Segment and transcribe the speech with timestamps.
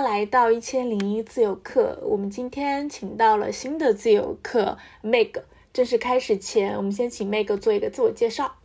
[0.00, 1.98] 来到一千零一自由课。
[2.02, 5.42] 我们今天请到了新的自由课 Meg。
[5.72, 8.56] 正式开始前，我们先请 Meg 做一个自我介绍。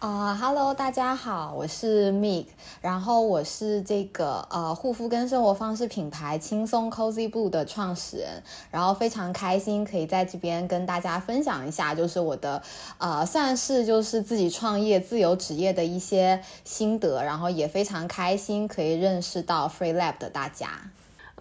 [0.00, 2.46] 啊，Hello，大家好，我是 Meg，
[2.80, 12.62] 然后我是这个呃护肤跟生活方式品牌轻松 Cozy Blue 的创始人，然后非常开心可以在这边跟大家分享一下，就是我的
[12.96, 20.80] 呃算是就是自己创业自由职业的一些心得，然后也非常开心可以认识到 Free Lab 的大家。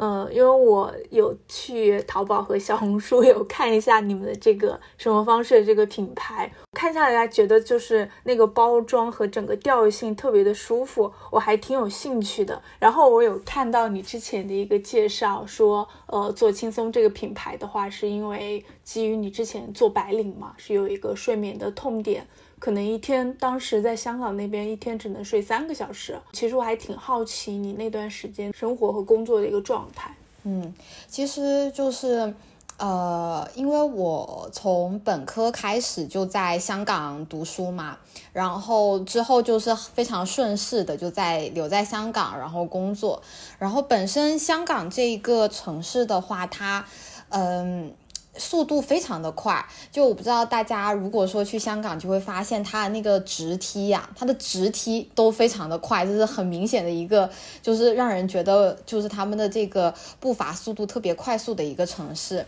[0.01, 12.61] 嗯，因为我有去淘宝和小红书有看一下你们的这个生活方式的这个品牌，看下来觉得就是那个包装和整个调性特别的舒服，我还挺有兴趣的。
[12.79, 22.25] 然后我有看到你之前的一个介绍，说呃做轻松这个品牌的话，是因为基于你之前做白领嘛，是有一个睡眠的痛点。
[22.59, 26.19] 可能一天，当时在香港那边一天只能睡三个小时。
[26.33, 30.13] 其实我还挺好奇你那段时间生活和工作的一个状态。
[30.43, 30.73] 嗯，
[31.07, 32.33] 其实就是，
[32.77, 37.97] 呃，因为我从本科开始就在香港读书嘛，
[38.33, 43.21] 然后之后就是非常顺势的就在留在香港，然后工作。
[43.57, 46.85] 然后本身香港这一个城市的话，它，
[47.29, 47.93] 嗯。
[48.39, 57.29] 速度非常的快，就我不知道大家如果说去香港，就会发现它的那个直梯呀，它的直梯都非常的快，这是很明显的一个，
[57.61, 62.45] 就是让人觉得就是他们的这个步伐速度特别快速的一个城市。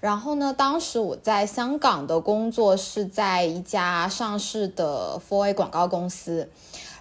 [0.00, 6.48] 然后呢，当时我在香港的工作是在一家上市的 Four A 广告公司。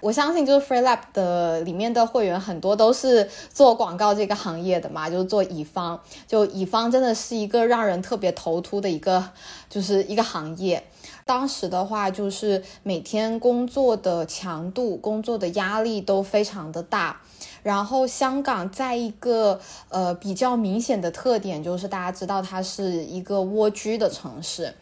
[0.04, 5.98] 我相信就是 Free Lab 的里面的会员很多都是做广告这个行业的嘛，就是做乙方，
[6.28, 9.30] 就乙方真的是一个让人特别头秃的一个，
[9.70, 10.84] 就是一个行业。
[11.26, 17.22] 当时的话，就是每天工作的强度、工作的压力都非常的大。
[17.62, 24.76] 然后香港在一个呃比较明显的特点就是大家知道它是一个蜗居的城市，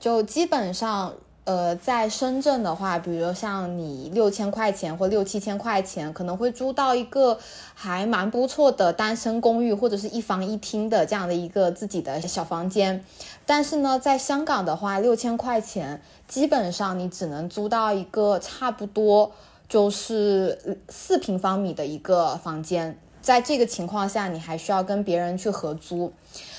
[0.00, 1.14] 就基本上。
[1.46, 7.38] 呃，在深圳的话，比如像你六千块钱或六七千块钱，可能会租到一个
[7.72, 13.04] 还蛮不错的单身公寓，或者是一房一厅的这样的一个自己的小房间。
[13.46, 19.30] 但是呢，在香港的话，六千块钱基本上你只能租到一个差不多
[19.68, 22.98] 就是四平方米的一个房间。
[23.22, 26.12] 在这个情况下，你还需要跟别人去合租，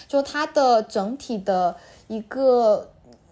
[0.08, 1.76] 就它的整体的
[2.08, 2.88] 一个。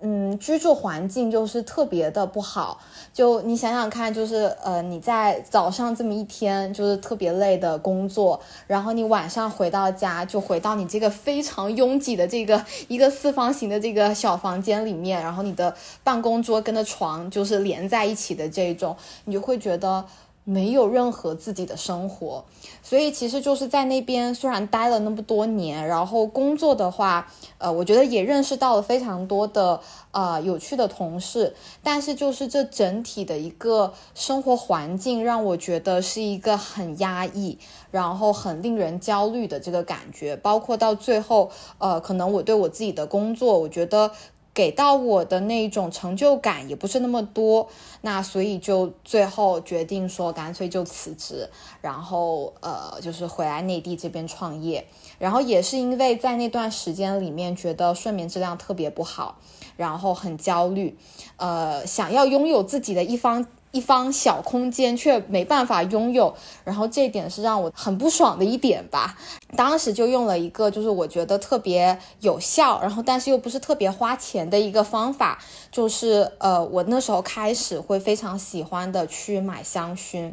[0.08, 2.80] 嗯，居住环境就是特别的不好。
[3.12, 20.06] 就你想想看，就是呃，你在早上这么一天就是特别累的工作，然后你晚上回到家就回到你这个非常拥挤的这个一个四方形的这个小房间里面，然后你的办公桌跟着床就是连在一起的这种，你就会觉得。
[20.48, 22.46] 没有任何自己的生活，
[22.84, 37.58] 所以其实就是在那边虽然待了那么多年，然后工作的话，呃，我觉得也认识到了非常多的呃有趣的同事，但是就是这整体的一个生活环境让我觉得是一个很压抑，
[37.90, 44.12] 然后很令人焦虑的这个感觉，包括到最后，呃，可能我对我自己的工作，我觉得。
[44.56, 47.68] 给到我的那种成就感也不是那么多，
[48.02, 51.50] 那所以就最后决定说干脆就辞职，
[51.82, 54.88] 然后呃就是回来内地这边创业，
[55.20, 59.38] 然后也是因为在那段时间里面觉得睡眠质量特别不好，
[59.76, 60.98] 然后很焦虑，
[61.36, 63.46] 呃想要拥有自己的一方。
[63.76, 66.34] 一方小空间却没办法拥有，
[66.64, 69.18] 然后这一点是让我很不爽的一点吧。
[69.58, 75.40] 当时就用了一个，就是我觉得特别有效，然后但是又不是特别花钱的一个方法，
[75.70, 80.32] 就是呃，我那时候开始会非常喜欢的去买香薰。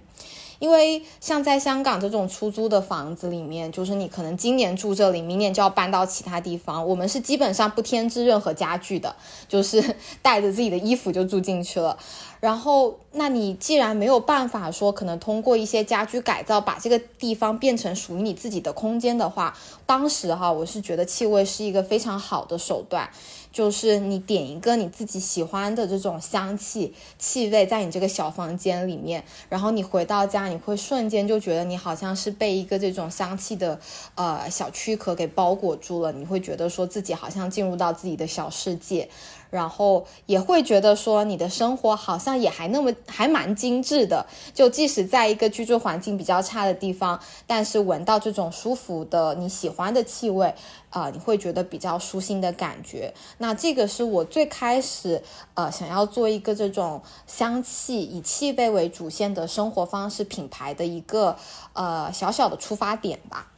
[0.63, 6.87] 因为像在香港这种出租的房子里面，就是你可能今年住这里，明年就要搬到其他地方。
[6.87, 9.17] 我们是基本上不添置任何家具的，
[9.49, 11.99] 就是带着自己的衣服就住进去了。
[12.39, 23.11] 然后，那你既然没有办法说可能通过一些家居改造把这个地方变成属于你自己的空间的话，当时哈我是觉得气味是一个非常好的手段。
[23.53, 33.79] 就是你点一个你自己喜欢的这种香气气味，在你这个小房间里面，然后你回到家，你会瞬间就觉得你好像是被一个这种香气的
[34.15, 39.09] 呃小躯壳给包裹住了，你会觉得说自己好像进入到自己的小世界。
[39.53, 44.25] 然后也会觉得说你的生活好像也还那么还蛮精致的。
[44.55, 50.55] 就即使在一个居住环境比较差的地方，但是闻到这种舒服的你喜欢的气味，
[50.89, 53.13] 啊，你会觉得比较舒心的感觉。
[53.37, 55.23] 那这个是我最开始
[55.53, 61.37] 呃想要做一个这种香气以气味为主线的生活方式品牌的一个
[61.75, 63.52] 呃小小的出发点吧。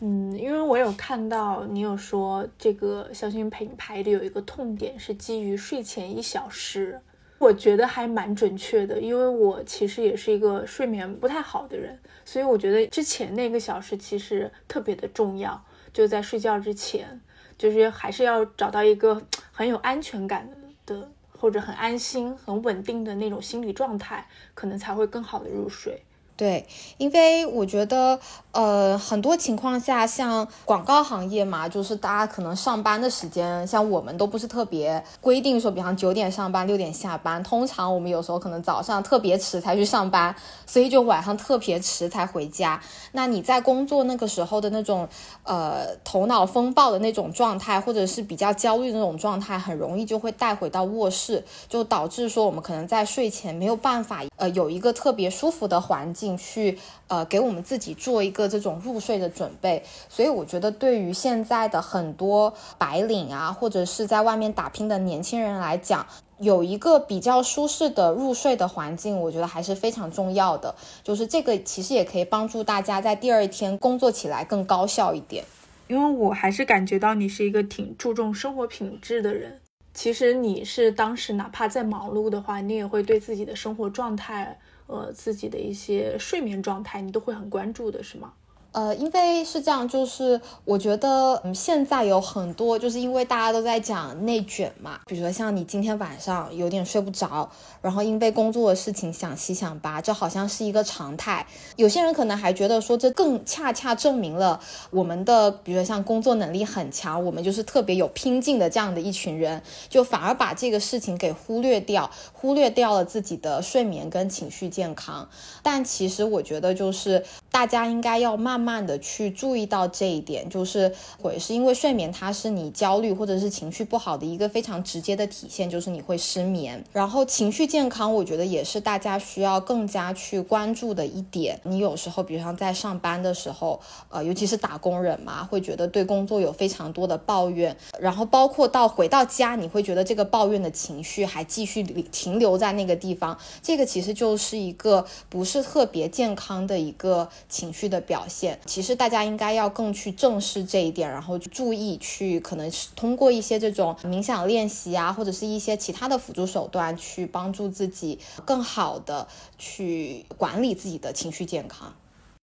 [0.00, 7.00] 嗯，因为我有看到你有说这个香薰品牌里有一个痛点是基于睡前一小时，
[7.38, 17.20] 我觉得还蛮准确的，因为我其实也是一个睡眠不太好的人，所以我觉得之前那个小时其实特别的重要，就在睡觉之前，
[17.56, 20.50] 就是还是要找到一个很有安全感
[20.84, 26.02] 的或者很安心、很稳定的那种心理状态，可能才会更好的入睡。
[26.36, 26.66] 对，
[26.98, 28.18] 因为我觉得，
[28.50, 37.40] 呃，很多情况下，像广告行业嘛，就是大家可能上班的时间，像我们都不是特别规定说，比方九点上班，六点下班。
[37.44, 40.34] 通常我们有时候可能早上特别迟才去上班，
[40.66, 42.80] 所以就晚上特别迟才回家。
[43.12, 45.08] 那你在工作那个时候的那种，
[45.44, 56.36] 呃，头脑风暴的那种状态，或者是比较焦虑的那种状态，很容易就会带回到卧室，就导致说我们可能在睡前没有办法，呃，有一个特别舒服的环境。
[56.36, 56.78] 去
[57.08, 66.06] 呃给我们自己做一个这种入睡的准备，所以我觉得对于现在的很多白领啊，或者是在外面打拼的年轻人来讲，
[66.38, 70.74] 有一个比较舒适的入睡的环境，我觉得还是非常重要的。
[71.02, 75.44] 就是这个其实也可以帮助大家在第二天工作起来更高效一点。
[75.86, 79.60] 因为我还是感觉到你是一个挺注重生活品质的人。
[79.92, 84.58] 其实你是当时哪怕再忙碌的话，你也会对自己的生活状态。
[84.86, 88.34] 呃，自己的一些睡眠状态，你都会很关注的，是吗？
[88.74, 97.48] 呃，因为是这样，就是我觉得，嗯，现在有很多，就是因为大家都在讲内卷嘛，比如说像你今天晚上有点睡不着，
[97.80, 101.46] 然后因为工作的事情想七想八，这好像是一个常态。
[101.76, 104.58] 有些人可能还觉得说，这更恰恰证明了
[104.90, 115.28] 我们的，比如说像工作能力很强，我们就是特别有拼劲的这样的一群人，就反而把这个事情给忽略掉，忽略掉了自己的睡眠跟情绪健康。
[115.62, 118.63] 但其实我觉得，就是大家应该要慢。
[118.63, 120.90] 慢慢的去注意到这一点，就是
[121.20, 126.82] 会是因为睡眠，它是你焦虑或者是情绪不好的一个非常直接的体现，就是你会失眠。
[126.92, 131.60] 然后情绪健康，我觉得也是大家需要更加去关注的一点。
[131.64, 133.78] 你有时候，比如像在上班的时候，
[134.08, 148.53] 呃，尤其是打工人嘛，会觉得对工作有非常多的抱怨，然后包括到回到家，你会觉得这个抱怨的情绪还继续停留在那个地方，这个其实就是一个不是特别健康的一个情绪的表现。
[148.66, 159.26] 其实大家应该要更去正视这一点，然后注意去可能是通过一些这种冥想练习啊，或者是一些其他的辅助手段，去帮助自己更好的
[159.58, 161.92] 去管理自己的情绪健康。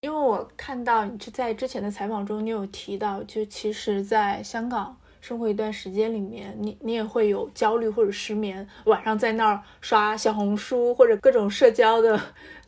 [0.02, 12.20] 因为我看到你在之前的采访中，你有提到，就其实在香港生活一段时间里面，你你也会有焦虑或者失眠，晚上在那儿刷小红书或者各种社交的。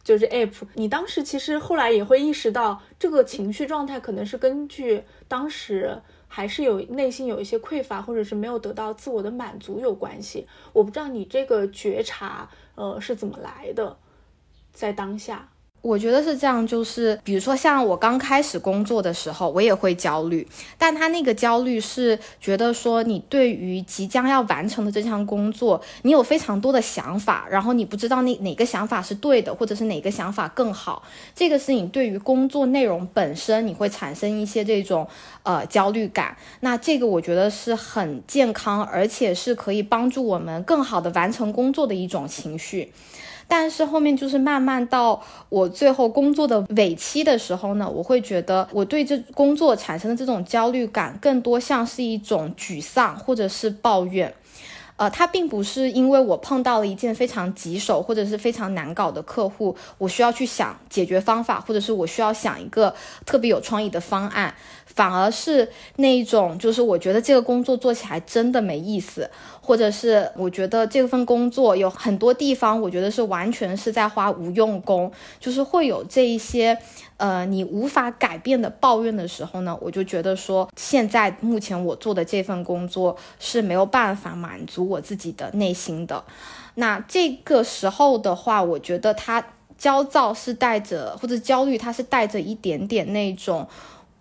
[0.03, 10.45] 就是 app，你当时其实后来也会意识到，这个情绪状态可能是根据当时还是有内心有一些匮乏，或者是没有得到自我的满足有关系。
[10.73, 13.97] 我不知道你这个觉察，呃，是怎么来的，
[14.73, 15.52] 在当下。
[15.83, 20.47] 我觉得是这样，就是比如说像我刚开始工作的时候，我也会焦虑，
[20.77, 31.03] 但他那个焦虑是觉得说你对于即将要完成的这项工作，你有非常多的想法，然后你不知道那哪个想法是对的，或者是哪个想法更好，
[31.35, 35.05] 这个是你对于工作内容本身你会产生一些这种
[35.43, 36.37] 呃焦虑感。
[36.61, 42.93] 那这个我觉得是很健康，而且是可以帮助我们更好的完成工作的一种情绪。
[43.47, 54.33] 但是后面就是慢慢到我最后工作的尾期的时候呢，我会觉得我对这工作产生的这种焦虑感，更多像是一种沮丧或者是抱怨。
[54.95, 62.93] 呃，它并不是因为我碰到了一件非常棘手或者是非常难搞的客户，我需要去想解决方法，或者是我需要想一个
[63.25, 64.53] 特别有创意的方案。
[64.95, 69.27] 反而是那一种，就是我觉得这个工作做起来真的没意思，
[69.59, 76.77] 或者是我觉得这份工作有很多地方，我觉得是完全是在花无用功，就是会有这一些，
[77.17, 86.23] 呃，你无法改变的抱怨的时候呢，我就觉得说，现在目前我做的这份工作是没有办法满足我自己的内心的。
[86.75, 89.43] 那这个时候的话，我觉得他
[89.75, 93.67] 焦躁是带着，或者焦虑，他是带着一点点那种。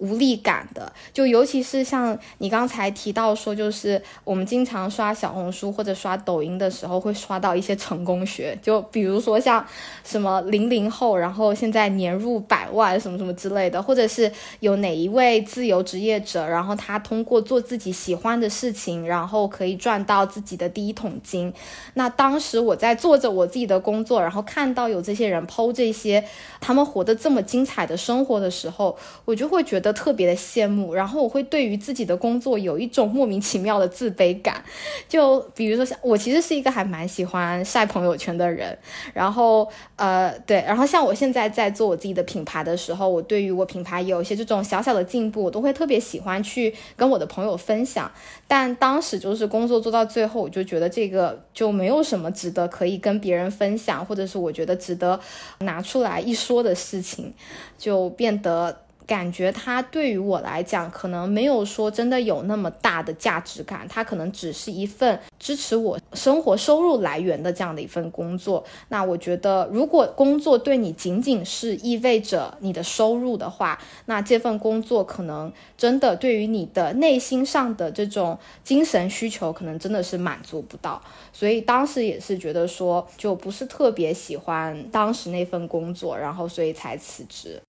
[0.02, 0.92] 无力感的。
[1.12, 9.64] 就尤其是像你刚才提到说，就是我们经常刷小红书或者刷抖音的时候，会刷到一些成功学，就比如说像
[10.02, 21.52] 什么零零后，然后现在年入百万什么什么之类的，或者是有哪一位自由职业者，然后他通过做自己喜欢的事情，然后可以赚到自己的第一桶金。
[21.94, 26.24] 那当时我在做着我自己的工作，然后看到有这些人剖这些
[26.60, 34.62] 他们活得这么精彩的生活的时候，我就会觉得特别的羡慕，然后我会对于自己的工作有一种莫名其妙的自卑感。
[35.08, 38.76] 就比如说，像我其实是一个还蛮喜欢晒朋友圈的人，
[39.12, 48.10] 然后呃对，然后像我现在在做我自己的品牌的时候，我对于我品牌有一些这种小小的进步，我都会特别喜欢去跟我的朋友分享。
[48.48, 55.18] 但当时就是工作做到最后，我就觉得这个就没有什么值得可以跟别人分享，或者是我觉得值得
[55.60, 57.32] 拿出来一说的事情，
[57.78, 58.82] 就变得。
[59.12, 68.64] 感觉它对于我来讲，可能没有说真的有那么大的价值感，它可能只是一份支持我生活收入来源的这样的一份工作。
[68.88, 81.02] 那我觉得，如果工作对你仅仅是意味着你的收入的话，那这份工作可能真的对于你的内心上的这种精神需求，可能真的是满足不到。
[81.34, 87.60] 所以当时也是觉得说，就不是特别喜欢当时那份工作，然后所以才辞职。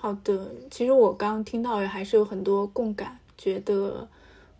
[0.00, 4.06] 好的，其实我刚听到也还是有很多共感，觉得，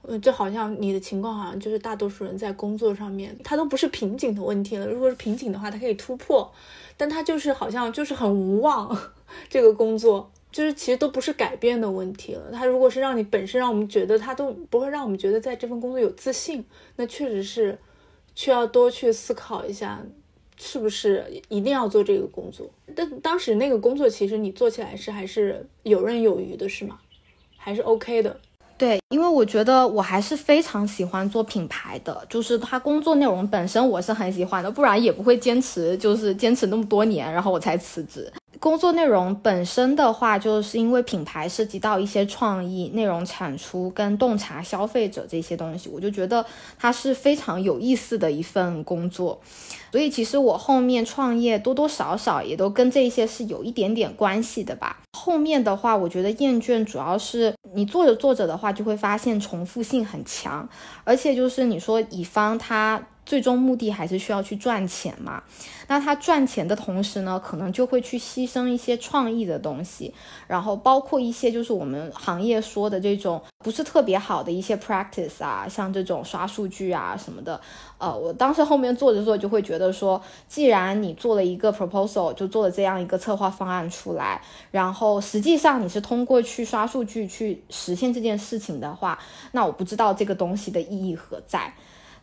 [0.03, 4.85] 呃，就好像你的情况好像就是大多数人在工作上面，他都不是瓶颈的问题了。
[4.85, 6.53] 如果是瓶颈的话，他可以突破，
[6.97, 8.99] 但他就是好像就是很无望。
[9.49, 12.51] 这个工作就是其实都不是改变的问题了。
[12.51, 16.65] 他如果是让你本身让我们觉得他都不会让我们觉得在这份工作有自信，
[16.97, 17.79] 那确实是
[18.35, 20.03] 需要多去思考一下。
[20.59, 22.69] 是不是一定要做这个工作？
[22.95, 26.99] 但当时那个工作，其实你做起来是还是游刃有余的，是吗？
[27.57, 28.41] 还是 OK 的？
[28.77, 38.33] 对，因为我觉得我还是非常喜欢做品牌的，就是它工作内容本身我是很喜欢的，不然也不会坚持，就是坚持那么多年，然后我才辞职。
[38.61, 46.45] 工作内容本身的话，就是因为品牌涉及到一些创意、内容产出跟洞察消费者这些东西，我就觉得
[46.79, 49.41] 它是非常有意思的一份工作。
[49.93, 54.99] 所以其实我后面创业多多少少也都跟这些是有一点点关系的吧。
[55.17, 60.69] 后面的话，我觉得厌倦主要是你做着做着的话，就会发现重复性很强，
[61.05, 63.07] 而且就是你说乙方他。
[63.29, 65.43] 最终目的还是需要去赚钱嘛？
[65.87, 70.15] 那他赚钱的同时呢，可能就会去牺牲一些创意的东西，
[70.47, 77.61] 然后包括一些就是我们行业说的这种不是特别好的一些 practice 啊，像这种刷数据啊什么的。
[77.99, 89.19] 呃，我当时后面做着做就会觉得说，既然你做了一个 proposal，就做了这样一个策划方案出来，然后实际上你是通过去刷数据去实现这件事情的话，
[89.53, 91.75] 那我不知道这个东西的意义何在。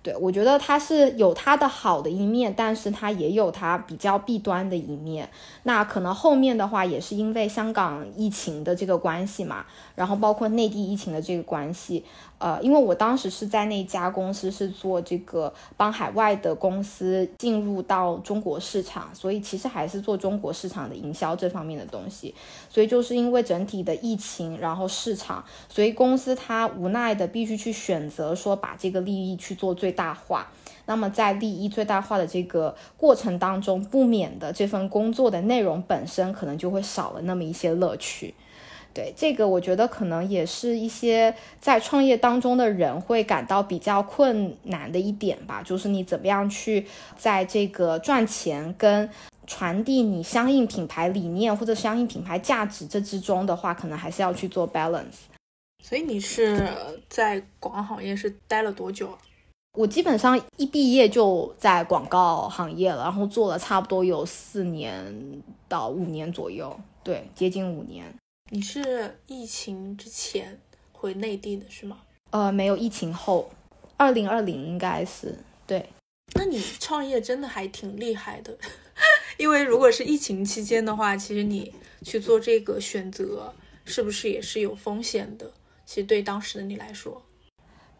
[0.05, 5.27] 对，我觉得它是有它的好的一面，但是它也有它比较弊端的一面。
[5.63, 12.05] 那可能后面的话也是因为香港疫情的这个关系嘛，然后包括内地疫情的这个关系。
[12.37, 22.35] 呃，因为我当时是在那家公司是做这个帮海外的公司进入到中国市场，所以其实还是做中国市场的营销这方面的东西。
[22.69, 30.51] 所以就是因为整体的疫情，然后市场，所以公司它无奈的必须去选择说把这个利益去做最大化。
[30.85, 38.35] 那么在利益最大化的这个过程当中，不免的这份工作的内容本身可能就会少了那么一些乐趣。
[38.93, 46.85] 对这个，我觉得可能也是一些在创业当中的人会感到比较困难的一点吧，就是你怎么样去
[47.17, 49.09] 在这个赚钱跟
[49.47, 55.25] 传递你相应品牌理念或者相应品牌价值这之中的话，可能还是要去做 balance。
[55.83, 56.71] 所以你是
[57.09, 59.09] 在广告行业是待了多久？
[59.75, 68.13] 我基本上一毕业就在广告行业了，然后做了差不多有四年到五年左右，对，接近五年。
[68.51, 70.57] 你是疫情之前
[70.93, 71.97] 回内地的是吗？
[72.31, 73.49] 呃，没有，疫情后，
[73.97, 75.89] 二零二零应该是对。
[76.35, 78.57] 那你创业真的还挺厉害的，
[79.37, 83.53] 因为如果是疫情期间的话，其实你去做这个选择，
[83.83, 85.51] 是不是也是有风险的？
[85.85, 87.21] 其实对当时的你来说。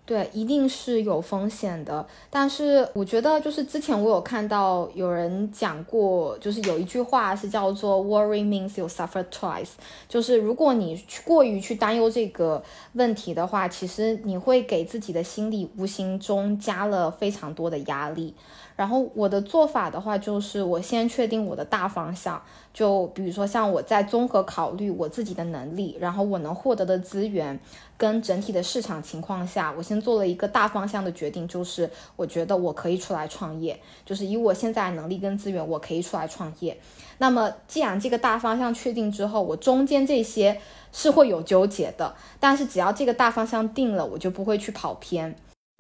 [0.06, 2.06] 对，一定是有风险的。
[2.30, 9.72] 但是我觉得，就是之前我有看到有人讲过，就是有一句话是叫做 “worry means you suffer twice”，
[10.08, 18.36] 就是如果你去过于去担忧这个问题的话，其实你会给自己的心理无形中加了非常多的压力。
[18.76, 22.42] 然后我的做法的话，就是我先确定我的大方向，
[22.74, 27.58] 就比如说像我在综合考虑我自己的能力，然后我能获得的资源
[27.98, 36.78] 跟整体的市场情况下，我先做了一个大方向的决定，就是我觉得我可以出来创业，就是以我现在能力跟资源，我可以出来创业。
[37.18, 40.60] 那么既然这个大方向确定之后，我中间这些
[40.92, 45.34] 是会有纠结的，但是只要这个大方向定了，我就不会去跑偏。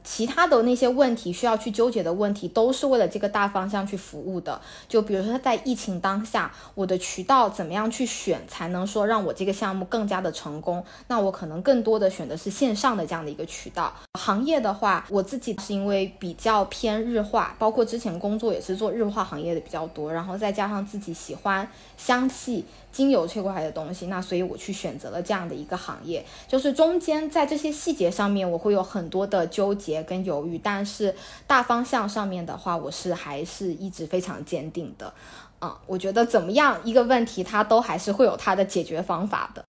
[0.06, 4.62] 其他的那些问题需要去纠结的问题，都是为了这个大方向去服务的。
[4.88, 10.86] 就比如说在疫情当下，我的渠道怎么样去选，才能说让我这个项目更加的成功？
[11.08, 13.92] 那我可能更多的选的是线上的这样的一个渠道。
[14.20, 22.64] 行业的话，我自己是因为比较偏日化，包括之前工作也是做日化行业的比较多，然后再加上自己喜欢香气。
[22.96, 31.14] 精油这块的东西，那所以我去选择了这样的一个行业，就是中间在这些细节上面我会有很多的纠结跟犹豫，但是
[31.46, 35.14] 大方向上面的话，我是还是一直非常坚定的。
[35.60, 39.66] 嗯，我觉得怎么样一个问题，它都还是会有它的解决方法的。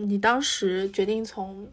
[0.00, 1.68] 你当时决定从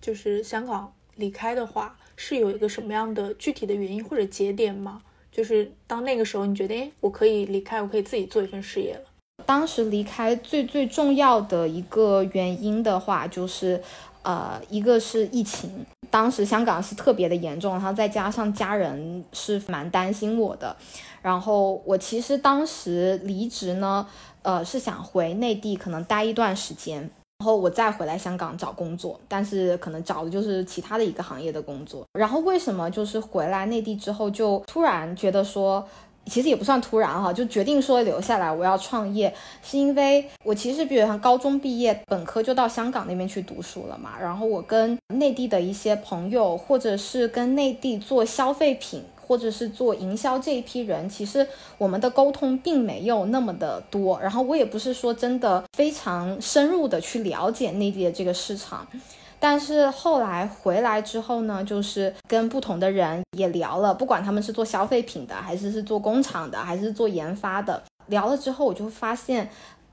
[0.00, 5.02] 就是香港离开的话，是有一个什么样的具体的原因或者节点吗？
[5.30, 9.02] 就是当那个时候你觉得，哎，我可以离开，我可以自己做一份事业了。
[9.48, 13.82] 当时离开最最重要的一个原因的话，就是，
[14.20, 20.76] 呃，一个是疫情，当时香港是特别的严重，然后再加上家人是蛮担心我的，
[21.22, 24.06] 然后我其实当时离职呢，
[24.42, 27.00] 呃，是想回内地可能待一段时间，
[27.38, 32.04] 然后我再回来香港找工作，但是可能找的就是其他的一个行业的工作。
[32.18, 35.88] 然后为什么就是回来内地之后就突然觉得说。
[36.28, 44.12] 其实也不算突然哈，就决定说留下来，我要创业，是因为我其实比如像高中毕业，本科就到香港那边去读书了嘛。
[44.20, 51.46] 然后我跟内地的一些朋友，或者是跟内地做消费品，或者是做营销这一批人，其实
[51.78, 54.20] 我们的沟通并没有那么的多。
[54.20, 58.86] 然后我也不是说真的非常深入的去了解内地的这个市场。
[59.40, 69.48] 但是后来回来之后呢，就是跟不同的人也聊了，不管他们是做消费品的，还是是做工厂的，还是做研发的，聊了之后，我就发现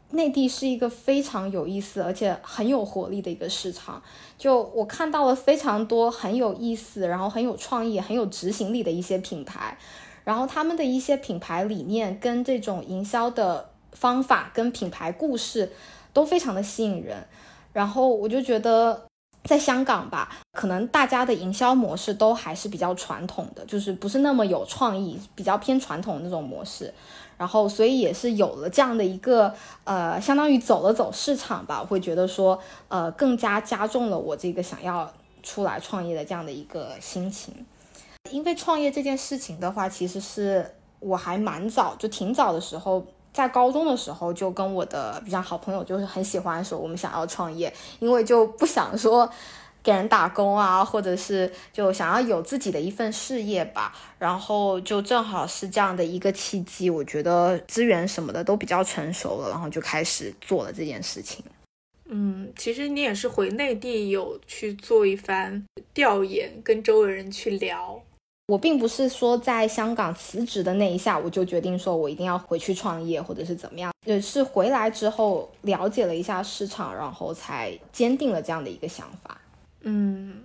[0.09, 4.01] 内地是一个非常有意思而且很有活力的一个市场。
[4.35, 9.77] 就我看到了非常多很有意思，然后很有创意、很有执行力的一些品牌，
[10.23, 15.71] 然后他们的一些品牌理念跟这种营销的方法跟品牌故事
[16.13, 17.27] 都非常的吸引人，
[17.73, 19.05] 然后我就觉得。
[19.45, 26.91] 在香港吧，可能大家的营销模式都还是比较传统的，就是不是那么有创意，比较偏传统的那种模式。
[27.37, 29.53] 然后，所以也是有了这样的一个
[29.83, 35.11] 呃，相当于走了走市场吧，会觉得说，呃，更加加重了我这个想要
[35.43, 37.53] 出来创业的这样的一个心情。
[38.31, 43.05] 因为创业这件事情的话，其实是我还蛮早，就挺早的时候。
[43.35, 49.29] 在高中的时候，就跟我的比较好朋友，就是很喜欢说我们想要创业，因为就不想说
[49.83, 53.93] 给人打工啊，或者是就想要有自己的一份事业吧。
[54.17, 61.43] 然后就正好是这样的一个契机，我觉得资源什么的都比较成熟了，然后就开始做了这件事情。
[62.07, 68.01] 嗯，其实你也是回内地有去做一番调研，跟周围人去聊。
[68.47, 79.41] 我并不是说在香港辞职的那一下，我就决定说我一定要回去创业，或者是怎么样，也是回来之后了解了一下市场，然后才坚定了这样的一个想法。
[79.81, 80.43] 嗯，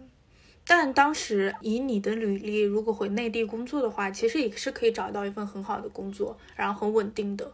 [0.67, 7.53] 但当时以你的履历，如果回内地工作的话，其实也是可以找到一份很好的工作，然后很稳定的。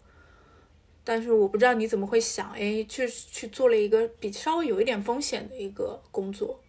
[1.02, 6.60] 但是我不知道你怎么会想，哎，去去做了一个比稍微有一点风险的一个工作。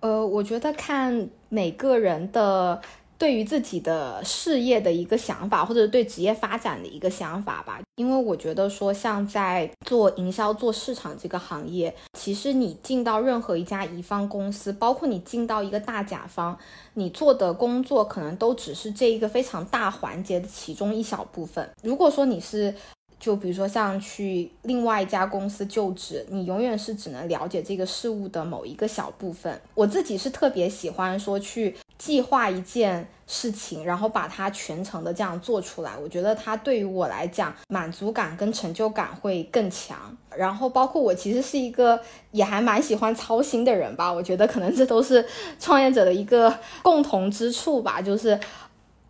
[0.00, 2.80] 呃，我觉得看每个人的
[3.18, 7.80] 对于自己的事业的一个想法，或者对职业发展的一个想法吧。
[7.96, 16.56] 因为我觉得说，像在做营销、做市场这个行业，其实你进到任何一家乙方公司，包括你进到一个大甲方，
[16.94, 21.68] 你做的工作可能都只是这一个非常大环节的其中一小部分。
[21.82, 22.72] 如果说你是
[23.20, 29.60] 就比如说像去另外一家公司就职，你永远是只能了解这个事物的某一个小部分。
[29.74, 35.98] 我自己是特别喜欢说去计划一件事情，然后把它全程的这样做出来。
[35.98, 40.16] 我觉得它对于我来讲，满足感跟成就感会更强。
[40.36, 42.00] 然后包括我其实是一个
[42.30, 44.12] 也还蛮喜欢操心的人吧。
[44.12, 45.26] 我觉得可能这都是
[45.58, 48.00] 创业者的一个共同之处吧。
[48.00, 48.38] 就是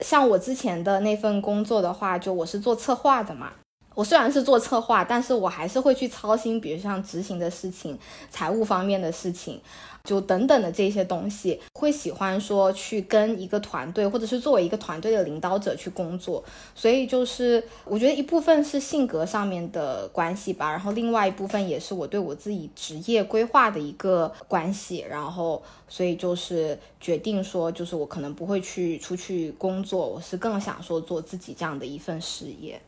[0.00, 3.52] 像我之前的那份工作的话，就我是做策划的嘛。
[3.98, 7.98] 我虽然是做策划，但是我还是会去操心，比如像执行的事情、
[8.30, 9.60] 财务方面的事情。
[10.04, 16.42] 就等等的这些东西，会喜欢说去跟一个团队，或者是作为一个团队的领导者去工作。
[16.74, 25.04] 所以就是我觉得一部分是性格上面的关系吧，然后另外一部分也是我对我自己职业规划的一个关系。
[25.10, 32.80] 然后所以就是决定说，就是我可能不会去出去工作，我是更想说做自己这样的一份事业。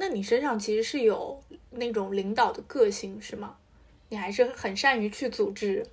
[0.00, 1.38] 那你身上其实是有
[1.72, 3.54] 那种领导的个性是吗？
[4.08, 5.86] 你还是很善于去组织。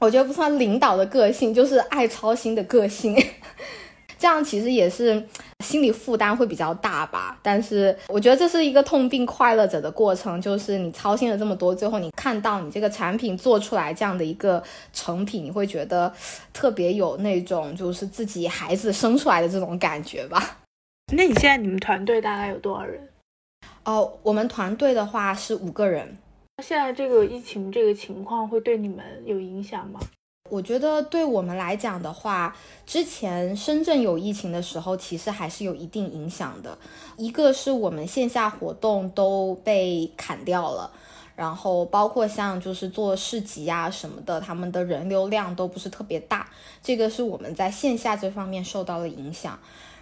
[0.00, 3.16] 我觉得不算领导的个性，就是爱操心的个性。
[4.18, 5.26] 这样其实也是
[5.60, 7.38] 心理负担会比较大吧。
[7.42, 16.12] 但是我觉得这是一个痛并快乐着的过程，就是你操心了这么多，最后你看到你这个产品做出来这样的一个成品，你会觉得
[16.52, 20.58] 特别有那种就是自己孩子生出来的这种感觉吧。
[21.14, 23.08] 那你现在你们团队大概有多少人？
[23.84, 26.16] 哦，我们团队的话是五个人。
[26.62, 30.00] 现在这个疫情这个情况会对你们有影响吗？
[30.50, 36.78] 我觉得对我们来讲的话，之前深圳有疫情的时候，其实还是有一定影响的。
[37.16, 40.90] 一个是我们线下活动都被砍掉了，
[41.34, 46.48] 然后包括像就是做市集啊什么的，他们的人流量都不是特别大，
[46.82, 49.58] 这个是我们在线下这方面受到了影响。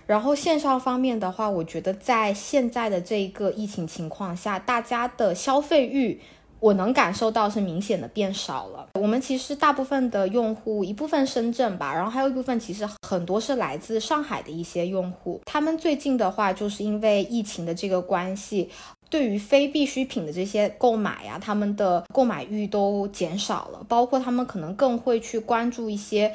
[0.06, 6.20] 然后线上方面的话，我觉得在现在的这个疫情情况下，大家的消费欲。
[6.62, 8.86] 我能感受到是明显的变少了。
[8.94, 15.40] 我们其实大部分的用户，一部分深圳吧，然后还有一部分其实很多是来自上海的一些用户。
[15.44, 18.70] 他们最近的话，就是因为疫情的这个关系，
[19.10, 26.32] 对于非必需品的这些购买呀，他们的购买欲都减少了，包括他们可能更会去关注一些。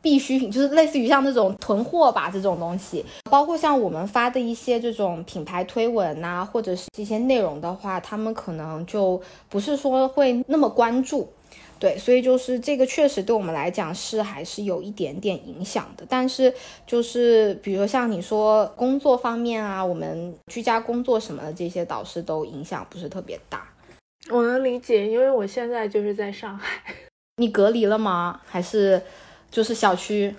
[0.00, 11.28] 必需品就是类似于像那种囤货吧这种东西，包括像我们发的一些这种品牌推文呐，或者是这些内容的话，他们可能就不是说会那么关注，
[11.80, 16.06] 对，所以就是这个确实对我们来讲是还是有一点点影响的。
[16.08, 16.54] 但是
[16.86, 23.68] 就是比如像你说工作方面啊，我们居家工作什么的这些导师都影响不是特别大。
[24.30, 26.82] 我能理解，因为我现在就是在上海。
[27.38, 28.40] 你隔离了吗？
[28.46, 29.02] 还是？
[29.50, 30.34] 就是小区，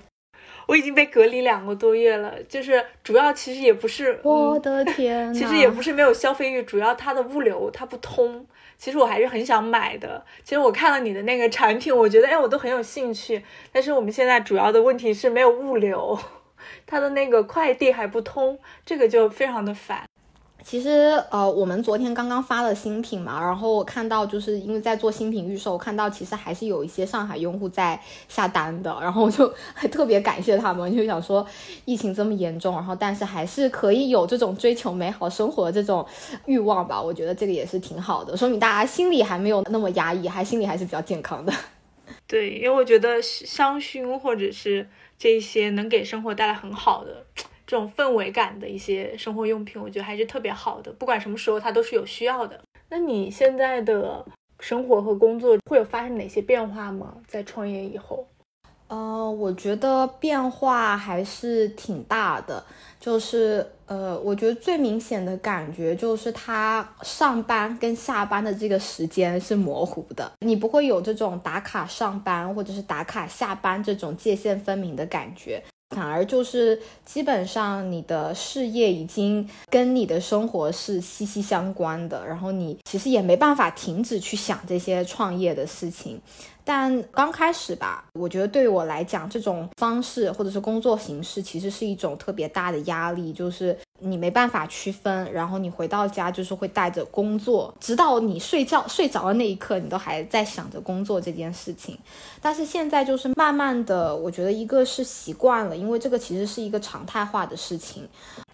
[0.67, 2.33] 我已经被隔离两个多月了。
[2.43, 8.45] 就是主要其实也不是，我的天，其实也不是没有消费欲，主要它的物流它不通。
[8.77, 10.23] 其实我还是很想买的。
[10.43, 13.43] 其实我看了你的那个产品，我觉得哎，我都很有兴趣。
[13.71, 16.17] 但是我们现在主要的问题是没有物流，
[16.87, 20.08] 它的那个快递还不通，这个就非常的烦。
[20.69, 20.89] 其实，
[21.31, 31.43] 呃，我们昨天刚刚发了新品嘛，然后我看到就是因为在做新品预售，看到其实还是有一些上海用户在下单的，然后我就还特别感谢他们，就想说
[31.85, 36.05] 疫情这么严重，然后但是还是可以有这种追求美好生活的这种
[36.45, 41.51] 欲望吧，我觉得这个也是挺好的，说明大家心里还没有那么压抑，还心里还是比较健康的。
[42.29, 47.25] 对，因为我觉得香薰或者是这些能给生活带来很好的。
[47.69, 50.91] 这种氛围感的一些生活用品，我觉得还是特别好的。
[50.93, 52.59] 不管什么时候，它都是有需要的。
[52.89, 54.25] 那你现在的
[54.59, 57.17] 生活和工作会有发生哪些变化吗？
[57.27, 58.25] 在创业以后？
[58.87, 62.65] 呃，我觉得变化还是挺大的。
[62.99, 75.63] 就是呃，我觉得最明显的感觉就是他上班跟下班的这个时间是模糊的，你不会有这种打卡上班或者是打卡下班这种界限分明的感觉。
[75.95, 86.21] 反而就是基本上你的事业已经跟你的生活是息息相关的，然后你其实也没办法停止去想这些创业的事情。
[86.63, 95.31] 但刚开始吧，我觉得对于我来讲，这种方式或者是工作形式，其实是一种特别大的压力，就是你没办法区分。
[95.31, 101.97] 然后你回到家就是会带着工作，直到你睡觉睡着的那一刻，你都还在想着工作这件事情。
[102.41, 108.07] 但是现在就是慢慢的，我觉得一个是习惯了，因为这个其实是一个常态化的事情。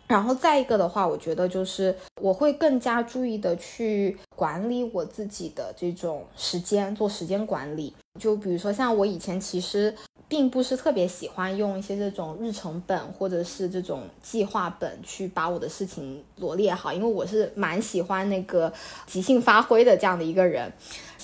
[0.07, 7.93] 然后再一个的话，我觉得就是我会更加注意的去管理我自己的这种时间，做时间管理。
[8.19, 9.93] 就比如说像我以前其实
[10.27, 18.71] 并不是特别喜欢用一些这种日程本或者是这种计划本去把我的事情罗列好，因为我是蛮喜欢那个
[19.05, 20.71] 即兴发挥的这样的一个人。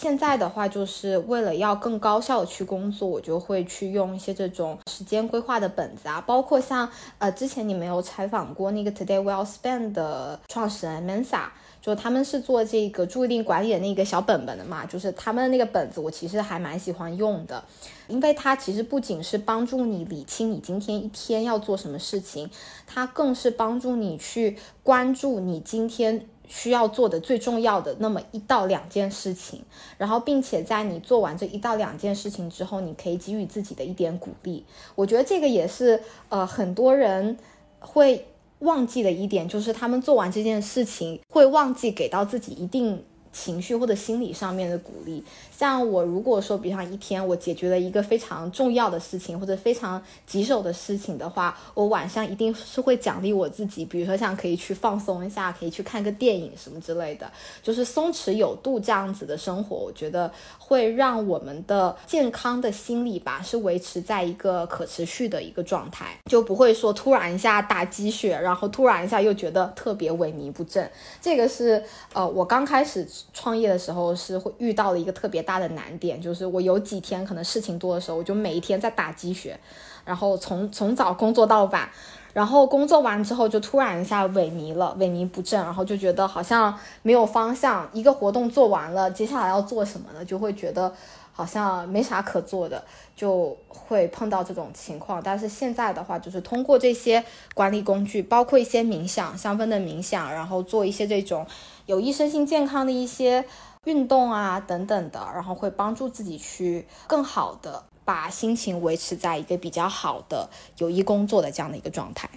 [0.01, 11.43] 现在的话，就是为了要更高效的去工作，我就会去用一些这种时间规划的本子啊，包括像呃之前你没有采访过那个 Today Well Spend 的创始人 Mensa，
[11.83, 17.63] 就他们是做这个注意力管理的那个小本本的嘛，就是他们那个本子，我其实还蛮喜欢用的，
[18.07, 22.49] 因为它其实不仅是帮助你理清你今天一天要做什么事情，
[22.87, 26.25] 它更是帮助你去关注你今天。
[26.53, 29.63] 需要做的最重要的那么一到两件事情，
[29.97, 34.65] 然后并且在你做完这一到两件事情之后，你可以给予自己的一点鼓励。
[34.95, 37.37] 我觉得这个也是呃很多人
[37.79, 38.27] 会
[38.59, 43.01] 忘记的一点，就是他们做完这件事情会忘记给到自己一定。
[43.33, 45.23] 情绪或者心理上面的鼓励，
[45.61, 70.89] 像我如果说，比方一天我解决了一个非常重要的事情或者非常棘手的事情的话，我晚上一定是会奖励我自己，比如说像可以去放松一下，可以去看个电影什么之类的，就是松弛有度这样子的生活，我觉得会让我们的健康的心理吧是维持在一个可持续的一个状态，就不会说突然一下打鸡血，然后突然一下又觉得特别萎靡不振。
[71.21, 73.07] 这个是呃我刚开始。
[73.33, 79.59] 创业的时候是会遇到了一个特别大大的难点，就是我有几天可能事情多的时候，我就每一天在打鸡血，
[80.05, 81.89] 然后从从早工作到晚，
[82.31, 90.23] 然后工作完之后就突然一下萎靡了，萎靡不振，然后就觉得好像没有方向，一个活动做完了，接下来要做什么呢？
[90.23, 90.93] 就会觉得
[91.33, 92.81] 好像没啥可做的，
[93.13, 95.21] 就会碰到这种情况。
[95.21, 97.21] 但是现在的话，就是通过这些
[97.53, 101.45] 管理工具，包括一些冥想、香氛的冥想，然后做一些这种。
[101.87, 103.43] 有益身心健康的一些
[103.85, 112.29] 运动啊，等等的，然后会帮助自己去更好的把心情维持在一个比较好的有益工作的这样的一个状态。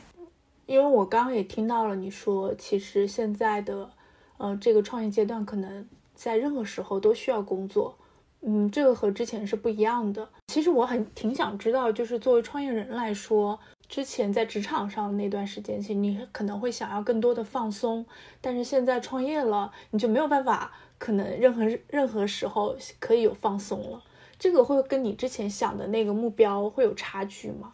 [0.64, 3.90] 因为我刚刚也听到了你说，其实现在的，
[4.38, 7.94] 呃，这个创业阶段可能在任何时候都需要工作，
[8.40, 10.26] 嗯，这个和之前是不一样的。
[10.46, 13.61] 其实我很挺想知道，就是作为创业人来说。
[13.87, 18.04] 之前在职场上那段时间，其实你可能会想要更多的放松，
[18.40, 24.02] 但是现在创业了，你就没有办法，可能任何任何时候可以有放松了。
[24.38, 27.72] 这个会跟你之前想的那个目标会有差距吗？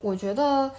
[0.00, 0.70] 我觉得。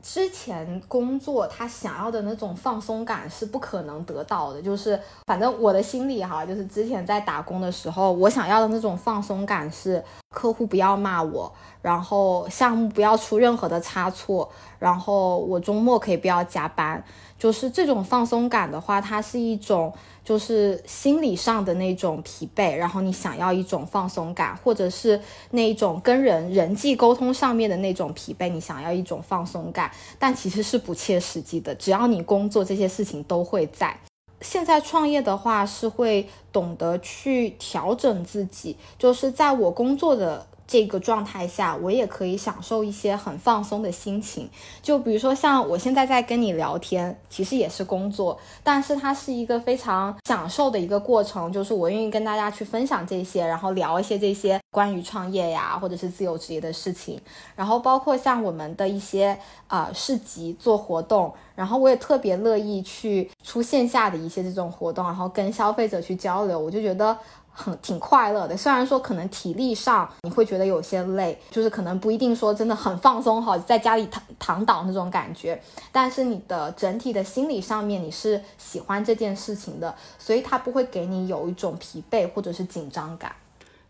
[0.00, 14.48] 之前工作他想要的那种放松感是不可能得到的，就是反正我的心里哈，就是之前在打工的时候，我想要的那种放松感是客户不要骂我，然后项目不要出任何的差错，
[14.78, 17.04] 然后我周末可以不要加班，
[17.36, 19.92] 就是这种放松感的话，它是一种。
[20.28, 25.18] 就是心理上的那种疲惫，然后你想要一种放松感，或者是
[25.52, 31.74] 那种跟人人际沟通上面的那种疲惫，你想要一种放松感，但其实是不切实际的。
[31.76, 33.98] 只要你工作，这些事情都会在。
[34.42, 40.46] 现在创业的话，是会懂得去调整自己，就是在我工作的。
[40.68, 44.48] 这个状态下，我也可以享受一些很放松的心情。
[44.82, 51.50] 就比如说，像我现在在跟你聊天，其实也是工作，但是它是一个非常享受的一个过程。
[51.50, 57.18] 就是我愿意跟大家去分享这些，然后聊一些这些关于创业呀，或者是自由职业的事情。
[57.56, 66.58] 然后包括像我们的一些啊市集做活动，然后我也特别乐意去出线下的一些这种活动，然后跟消费者去交流。
[66.58, 67.16] 我就觉得。
[67.58, 83.34] 很挺快乐的，虽然说可能体力上你会觉得有些累，就是可能不一定说真的很放松哈，在家里躺躺倒那种感觉，但是你的整体的心理上面你是喜欢这件事情的，所以它不会给你有一种疲惫或者是紧张感。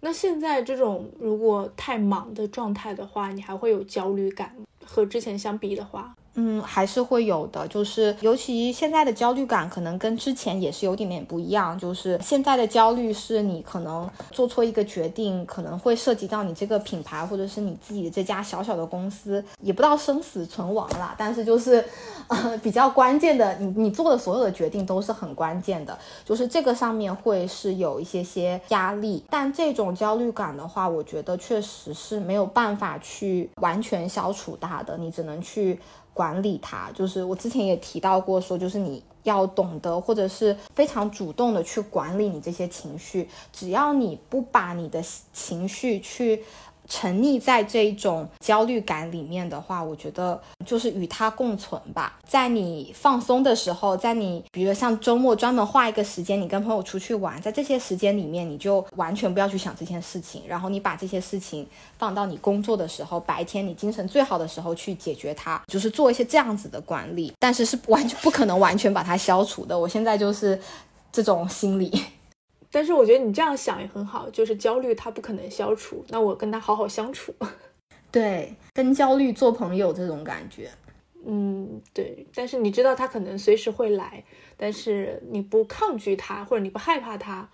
[0.01, 4.55] 那现在这种如果太忙的状态的话，你还会有焦虑感？
[4.87, 6.15] 和之前相比的话？
[6.40, 11.77] 嗯，还是会有的，就是尤其现在的焦虑感，可能跟之前也是有点点不一样。
[11.77, 21.12] 就是现在的焦虑是你可能做错一个决定，可能会涉及到你这个品牌或者是你自己这家小小的公司，也不知道生死存亡啦。
[21.18, 21.85] 但是就是，
[22.29, 29.24] 呃，比较关键的，你你做的所有的决定都是很关键的，就是这个上面会是有一些些压力。
[29.29, 35.77] 但这种焦虑感的话，我觉得确实是没有办法去完全消除它的，你只能去。
[36.19, 45.01] 管理它，就是我之前也提到过，说就是你要懂得，或者是非常主动的去管理你这些情绪，只要你不把你的
[45.33, 46.43] 情绪去。
[46.88, 52.18] 沉溺在这种焦虑感里面的话，我觉得就是与它共存吧。
[52.27, 61.66] 在你放松的时候，在你比如像周末专门花一个时间，你跟朋友出去玩，在这些时间里面，你就完全不要去想这件事情，然后你把这些事情
[61.98, 67.33] 放到你工作的时候，白天你精神最好的时候去解决它，就是做一些这样子的管理。
[67.38, 69.79] 但是是完全不可能完全把它消除的。
[69.79, 70.59] 我现在就是
[71.12, 72.03] 这种心理。
[72.71, 77.35] 但是我觉得你这样想也很好，就是焦虑它不可能消除，那我跟他好好相处，
[78.13, 80.71] 对，跟焦虑做朋友这种感觉，
[81.27, 82.27] 嗯，对。
[82.35, 84.23] 但是你知道他可能随时会来，
[84.57, 87.49] 但是你不抗拒他，或者你不害怕他，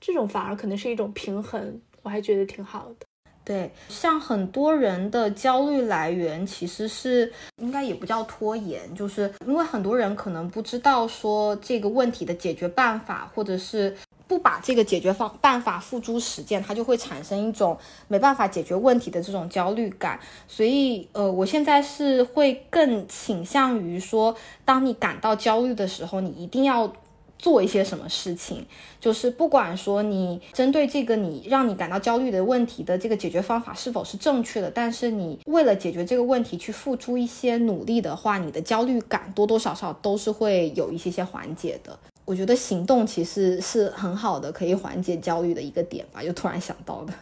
[0.00, 3.06] 这种反而可能是一种平衡，我还觉得挺好的。
[3.44, 13.96] 对，像很多人的焦虑来源其实是应该也不叫拖延，就是因为很多人可能不知道说这个问题的解决办法，或者是
[14.28, 20.20] 不把这个解决方办法付诸实践，他就会产生一种没办法解决问题的这种焦虑感。
[20.46, 26.92] 所以，呃，我现在是会更倾向于说，当你感到焦虑的时候，你一定要。
[27.40, 28.66] 做一些什么事情，
[29.00, 41.96] 就是不管说你针对这个你让你感到焦虑的问题的这个解决方法是否是正确的，但是你为了解决这个问题去付出一些努力的话，你的焦虑感多多少少都是会有一些些缓解的。
[42.28, 47.14] 我觉得行动其实是很好的，可以缓解焦虑的一个点吧，就突然想到的。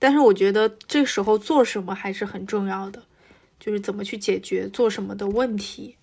[0.00, 3.04] 但是我觉得这时候做什么还是很重要的，
[3.60, 5.94] 就是怎么去解决做什么的问题，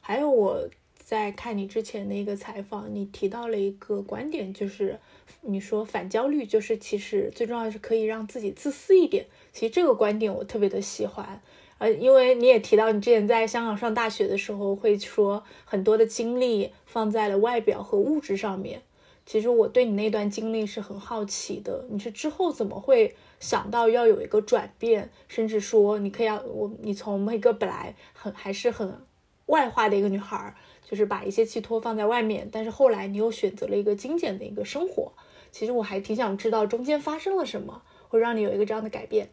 [0.00, 0.68] 还有我。
[1.06, 4.98] 在看你之前的一个采访，你提到了一个观点，就是
[5.42, 9.26] 你说反焦虑，就是其实最重要的是可以让自己自私一点。
[9.52, 11.42] 其实这个观点我特别的喜欢，
[11.84, 18.80] 呃，因为你也提到你之前在香港上大学的时候，会说很多的精力放在了外表和物质上面。
[19.26, 28.98] 其实我对你那段经历是很好奇的，你是之后怎么会想到要有一个转变，甚至说你可以要我，你从一个本来很还是很
[29.46, 30.54] 外化的一个女孩。
[30.86, 35.12] 就是把一些寄托放在外面，但是后来你又选择了一个精简的一个生活。
[35.50, 39.30] 其实我还挺想知道中间发生了什么，会让你有一个这样的改变。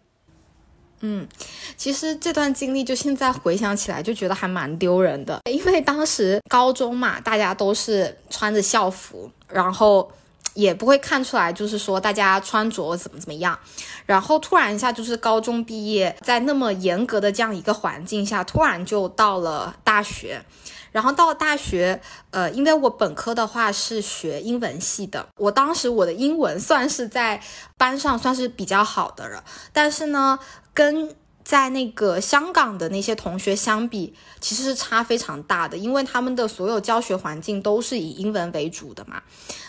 [1.01, 1.27] 嗯，
[1.75, 10.11] 其实这段经历就现在回想起来就觉得还蛮丢人的，因为当时高中嘛，大家都是穿着校服，然后
[10.53, 13.57] 也不会看出来，就是说大家穿着怎么怎么样。
[14.05, 20.43] 然后突然一下就是高中毕业，在那么严格的这样一个环境下，突然就到了大学。
[20.91, 22.01] 然后到大学，
[22.31, 27.41] 呃，因为我本科的话是学英文系的，我当时我的英文算是在
[27.77, 30.37] 班上算是比较好的了，但是呢，
[30.73, 39.23] 跟在那个香港的那些同学相比，其实是差非常大的，因为他们的所有教学环境都是以英文为主的嘛，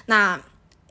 [0.07, 0.41] 那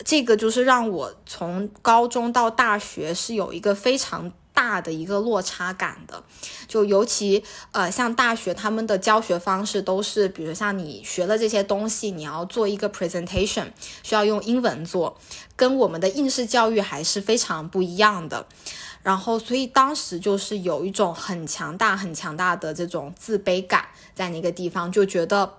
[0.04, 4.32] 这个就是让我从高中到大学是有一个非常。
[4.62, 6.24] 大的一个落差感的，
[6.68, 13.72] 就尤其呃，像大学他们的教学方式都是，比如像你学了这些东西，你要做一个 presentation，
[14.04, 15.18] 需要用英文做，
[15.56, 18.46] 跟我们的应试教育还是非常不一样的。
[19.02, 25.58] 然后，所以当时就是有一种很强大、很强大的这种自卑感，在那个地方就觉得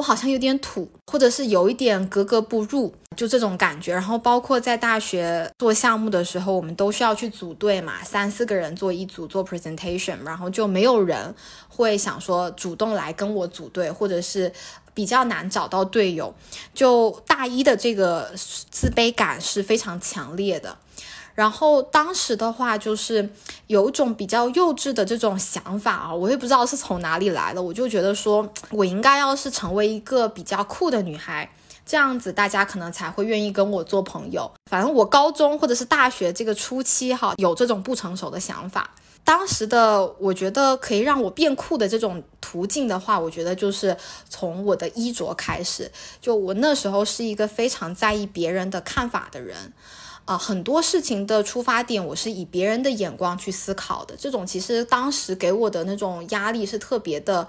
[0.00, 3.92] 我好像有点土，或者是有一点格格不入，就这种感觉。
[3.92, 11.34] 然后，包括在大学做项目的时候，我们都需要去组队嘛，三四个人做一组做 presentation，然后就没有人
[11.68, 14.50] 会想说主动来跟我组队，或者是
[14.94, 16.34] 比较难找到队友。
[16.72, 20.78] 就大一的这个自卑感是非常强烈的。
[21.40, 23.26] 然后当时的话，就是
[23.66, 31.50] 有一种比较幼稚的这种想法啊，我也不知道是从哪里来的，我就觉得说我应该要是成为一个比较酷的女孩，
[31.86, 34.52] 这样子大家可能才会愿意跟我做朋友。
[34.70, 38.90] 反正我高中或者是大学这个初期哈，有这种不成熟的想法。
[39.24, 43.96] 当时的我觉得可以让我变酷的这种途径的话，我觉得就是
[44.28, 45.90] 从我的衣着开始。
[46.20, 49.72] 就我那时候是一个非常在意别人的看法的人。
[50.30, 54.14] 啊，很多事情的出发点，我是以别人的眼光去思考的。
[54.16, 57.48] 这种其实当时给我的那种压力是特别的，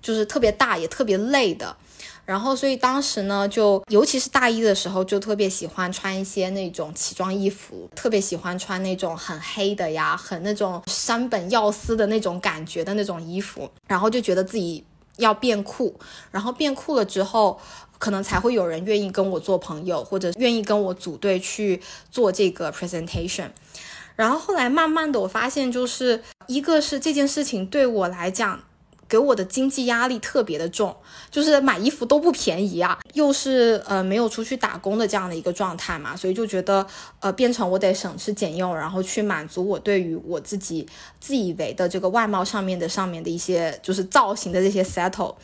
[0.00, 1.76] 就是特别大，也特别累的。
[2.24, 13.70] 然后，所以当时呢，就尤其是大一的时候，就特别喜欢穿一些那种奇装异服，特别喜欢穿那种很黑的呀，很那种山本耀司的那种感觉的那种衣服。
[13.86, 14.82] 然后就觉得自己
[15.18, 15.94] 要变酷，
[16.30, 17.60] 然后变酷了之后。
[17.98, 21.80] 可能才会有人愿意跟我做朋友，或者愿意跟我组队去
[22.10, 23.50] 做这个 presentation。
[24.14, 28.60] 然后后来慢慢的，我发现就是一个是这件事情对我来讲。
[29.08, 30.96] 给我的经济压力特别的重，
[31.30, 36.84] 就是买衣服都不便宜啊，又是呃没有出去打工的这样的一个状态嘛，所以就觉得
[37.20, 40.84] 呃变成我得省吃俭用，然后去满足我对于我自己
[41.20, 45.36] 自以为的这个外貌上面的上面的一些就是造型的这些 settle。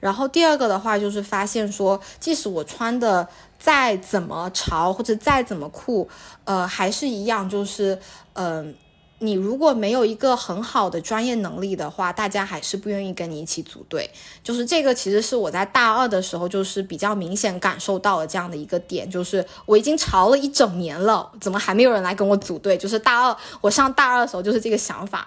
[0.00, 6.08] 然后第二个的话就是发现说，即使我穿的再怎么潮或者再怎么酷，
[6.44, 7.98] 呃还是一样，就是
[8.34, 8.74] 嗯。
[9.20, 14.08] 你如果没有一个很好的专业能力的话，大家还是不愿意跟你一起组队。
[14.44, 22.78] 就是这个，其实是我在大二的时候，就是比较明显感受到了这样的一个点，就是我已经潮了一整年了，怎么还没有人来跟我组队？
[22.78, 25.26] 就是大二，我上大二的时候就是这个想法。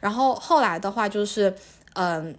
[0.00, 1.56] 然后后来的话，就是
[1.94, 2.36] 嗯，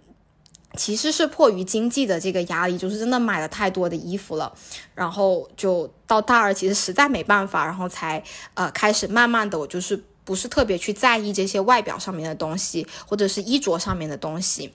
[0.76, 4.52] 其实是迫于经济的这个压力，就是真的买了太多的衣服了，
[4.94, 8.22] 然后就到大二，其实实在没办法，然后才
[8.54, 10.02] 呃开始慢慢的，我就是。
[10.24, 14.72] 不是特别去在意这些外表上面的东西，或者是衣着上面的东西，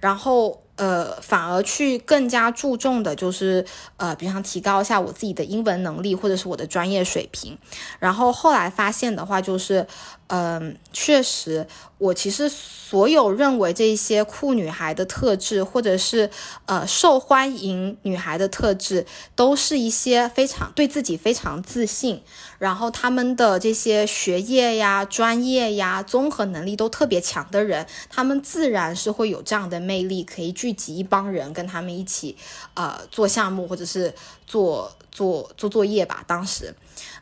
[0.00, 3.64] 然后呃，反而去更加注重的就是
[3.98, 7.58] 呃，比方提高一下我自己的英文能力，或者是我的专业水平。
[7.98, 9.86] 然后后来发现的话，就是
[10.28, 11.66] 嗯，确实。
[11.98, 16.30] 我其实所有认为这些酷女孩的特质，或者是
[16.64, 19.04] 呃受欢迎女孩的特质，
[19.36, 22.22] 都是一些非常对自己非常自信，
[22.58, 32.36] 然后他们的这些学业呀、专业呀、综合能力都特别强的人，他们自然是会有这样的魅力，可以聚集一帮人跟他们一起
[32.74, 34.14] 呃做项目或者是
[34.46, 36.22] 做做做作业吧。
[36.26, 36.74] 当时，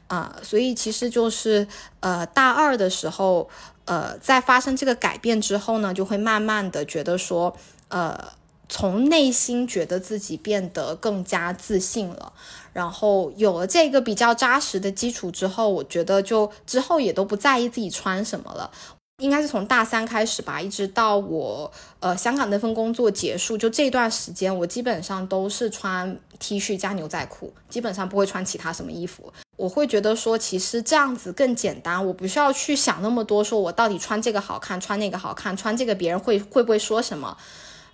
[0.09, 1.67] 啊，所以其实就是
[2.01, 3.49] 呃大二的时候。
[3.91, 7.57] 呃，在发生这个改变之后呢，就会慢慢的觉得说，
[7.89, 8.33] 呃，
[8.69, 12.35] 从内心觉得自己变得更加自信了，
[12.75, 18.71] 然后有了这个比较扎实的基础之后，我觉得就之后也都不在意自己穿什么了。
[19.19, 29.33] 应该是从大三开始吧，一直到我呃香港那份工作结束，就这段时间，我基本上都是穿 T 恤加牛仔裤，基本上不会穿其他什么衣服。
[29.57, 37.37] 我会觉得说，其实这样子更简单，我不需要去想那么多，说我到底穿这个好看，穿那个好看，穿这个别人会会不会说什么？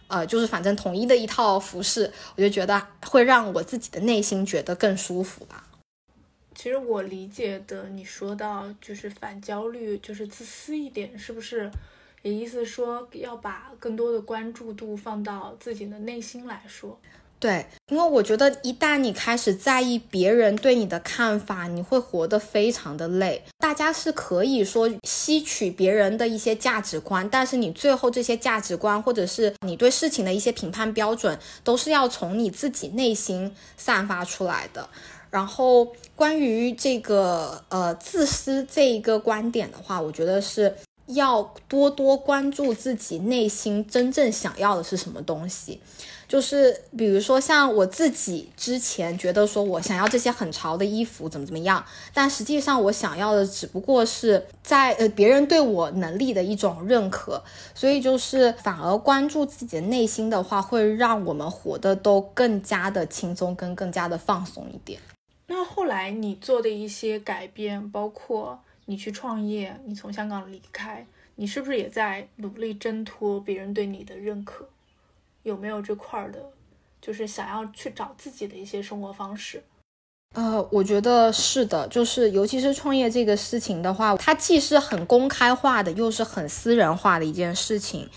[0.09, 5.64] 呃，就是反正统一的一套服饰，我就觉得会让我自己的内心觉得更舒服吧。
[6.55, 11.71] 其实我理解的，你说到就是反焦虑，就是自私一点，是不是？
[12.23, 16.99] 也意思说要把更多的关注度放到自己的内心来说。
[17.39, 23.45] 对，因为我觉得一旦你开始在意别人对你的看法，你会活得非常的累。
[23.59, 34.89] 大家是可以说吸取别人的一些价值观，但是你最后这些价值观，或者是你对事情的一些评判标准，都是要从你自己内心散发出来的。
[35.35, 40.73] 然后，关于这个呃自私这一个观点的话，我觉得是
[41.07, 45.81] 要多多关注自己内心真正想要的是什么东西。
[46.29, 57.43] 就是比如说，像我自己之前觉得说我想要这些很潮的衣服，怎么怎么样，但实际上我想要的只不过是在呃别人对我能力的一种认可。
[57.75, 65.01] 所以就是反而关注自己的内心的话，会让我们活得都更加的轻松，跟更加的放松一点。
[65.57, 74.69] 那后来你做的一些改变，包括你去创业，你从香港离开，你是不是也在努力挣脱别人对你的认可？
[75.45, 76.45] 有没有这块儿的，
[77.01, 79.63] 就是想要去找自己的一些生活方式？
[80.35, 88.11] 呃，我觉得是的，就是尤其是创业这个事情的话，它既是很公开化的，又是很私人化的一件事情。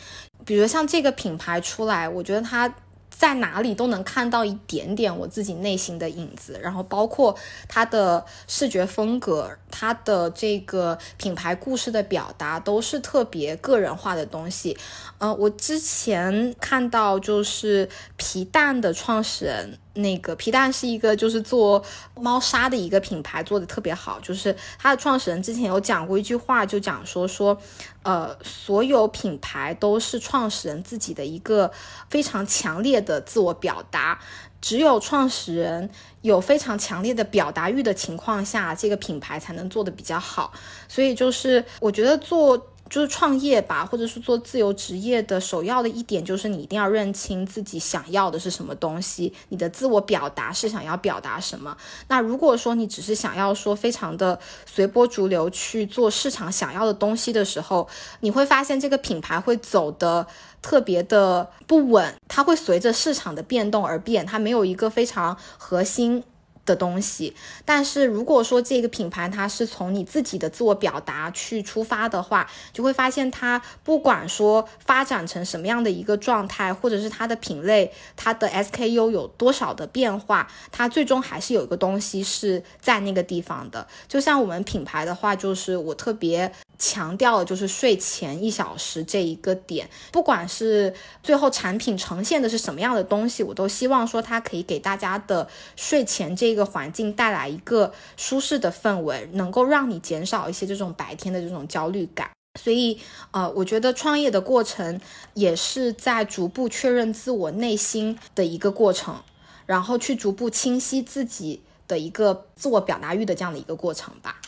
[0.43, 2.73] 比如像这个品牌出来，我觉得它。
[3.17, 7.35] 在哪里都能看到一点点我自己内心的影子，然后包括
[7.67, 14.77] 它的视觉风格，它的这个品牌故事的表达都是特别个人化的东西。
[15.17, 19.79] 呃，我之前看到就是皮蛋的创始人。
[19.97, 21.83] 那个皮蛋是一个就是做
[22.15, 24.19] 猫砂的一个品牌，做的特别好。
[24.19, 27.57] 就是它的创始人之前有讲过一句话，就讲说说，
[28.03, 31.71] 呃，所有品牌都是创始人自己的一个
[32.09, 34.19] 非常强烈的自我表达，
[34.61, 35.89] 只有创始人
[36.21, 40.53] 有非常强烈的表达欲的情况下，这个品牌才能做的比较好。
[40.87, 42.67] 所以就是我觉得做。
[42.89, 51.75] 就是创业吧，或者是做自由职业的首要的一点，就是你一定要认清自己想要的是什么东西，你的自我表达是想要表达什么。
[52.07, 57.87] 那如果说你只是想要说非常的随波逐流去做市场想要的东西的时候，
[58.21, 60.25] 你会发现这个品牌会走的
[60.61, 66.23] 特别的不稳，它会随着市场的变动而变，它没有一个非常核心。
[66.67, 67.33] 的东西，
[67.65, 83.87] 但是如果说这个品牌它是从你自己的自我表达去出发的话，就会发现它不管说发展成什么样的一个状态，或者是它的品类、它的 SKU 有多少的变化，它最终还是有一个东西是在那个地方的。
[84.07, 86.51] 就像我们品牌的话，就是我特别。
[86.79, 102.29] 强调的就是睡前一小时这一个点，不管是最后产品呈现的是什么样的东西，我都希望说它可以给大家的睡前这个环境带来一个舒适的氛围，能够让你减少一些这种白天的这种焦虑感。
[102.59, 102.99] 所以，
[103.31, 104.99] 呃，我觉得创业的过程
[105.35, 109.21] 也是在逐步确认自我内心的一个过程，
[109.67, 114.41] 然后去逐步清晰自己的一个自我表达欲的这样的一个过程吧。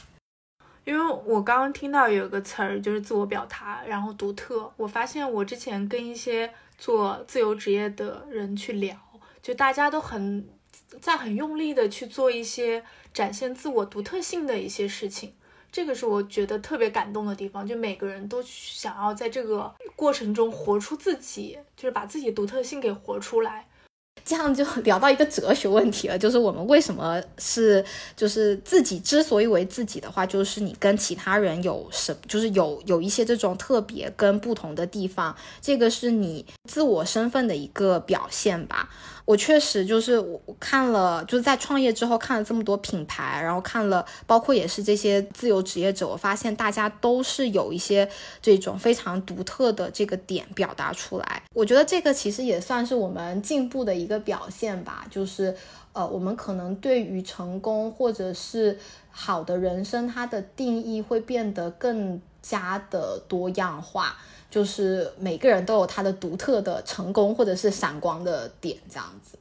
[0.89, 4.73] 因为我刚刚听到有个词儿，就是自我表达，然后独特。
[4.75, 8.97] 我发现我之前跟一些做自由职业的人去聊，
[9.39, 10.49] 就大家都很
[10.99, 12.83] 在很用力的去做一些
[13.13, 15.31] 展现自我独特性的一些事情，
[15.71, 23.67] 这个是我觉得特别感动的地方，就每个人都想要在这个过程中活出自己，就是把自己独特性给活出来。
[24.23, 27.83] 这样就聊到一个哲学问题了， 就是我们为什么是
[28.15, 38.89] 就是自己之所以为自己的话，就是你跟其他人有什，就是有有一些这种特别跟不同的地方，这个是你自我身份的一个表现吧。
[39.29, 48.09] 我确实就是我看了，就是在创业之后看了这么多品牌，然后看了包括也是这些自由职业者，我发现大家都是有一些
[48.41, 51.43] 这种非常独特的这个点表达出来。
[51.53, 55.55] 我觉得这个其实也算是我们进步的一个表现吧，就是
[55.93, 58.79] 呃，我们可能对于成功或者是
[59.11, 64.17] 好的人生，它的定义会变得更加的多样化。
[64.49, 69.37] 就是每个人都有他的独特的成功或者是闪光的点，这样子。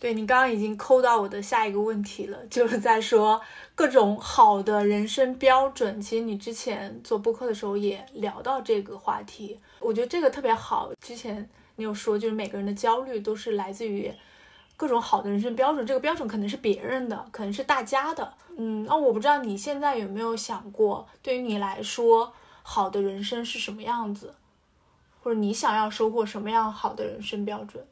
[0.00, 3.40] 对你刚刚已经抠到我的下一个问题了，就是在说
[3.74, 6.00] 各种好的人生标准。
[6.00, 10.92] 其实你之前做播客的时候也聊到这个话题，我觉得这个特别好。
[11.00, 14.12] 之前你有说，就是每个人的焦虑都是来自于
[14.76, 18.34] 各种好的人生标准，这个标准可能是别人的，可能是大家的。
[18.56, 22.32] 嗯，那我不知道你现在有没有想过，对于你来说。
[22.70, 24.34] 好的人生是什么样子，
[25.22, 27.82] 或者你想要收获什么样好的人生标准？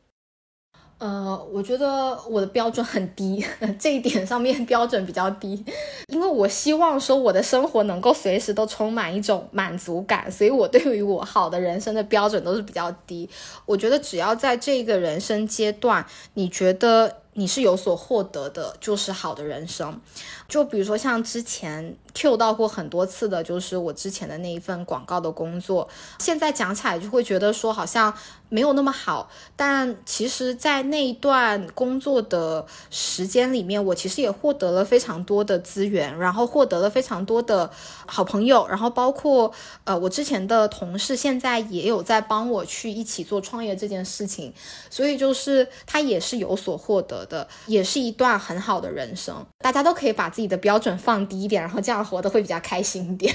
[0.99, 3.43] 呃，我觉得我的标准很低，
[3.81, 5.65] 这一点上面标准比较低，
[6.09, 13.29] 因为我希望说我的生活能够随时都充满一种满足感，所以我对于我好的人生的标准都是比较低。
[13.65, 16.05] 我觉得只要在这个人生阶段，
[16.35, 19.99] 你觉得你是有所获得的，就是好的人生。
[20.47, 21.97] 就比如说像之前。
[22.17, 25.87] Q 到过很多次的，就是我之前的那一份广告的工作。
[26.19, 28.13] 现在讲起来就会觉得说好像
[28.49, 37.71] 没有那么好，但其实，在那一段工作的时间里面，我其实也获得了非常多的资源，然后获得了非常多的
[38.07, 39.53] 好朋友，然后包括
[39.85, 44.55] 呃我之前的同事，现在也有在帮我去一起做创业这件事情。
[44.89, 49.45] 所以就是他也是有所获得的，也是一段很好的人生。
[49.59, 52.06] 大家都可以把自己的标准放低一点，然后这样。
[52.07, 53.35] 活得会比较开心一点，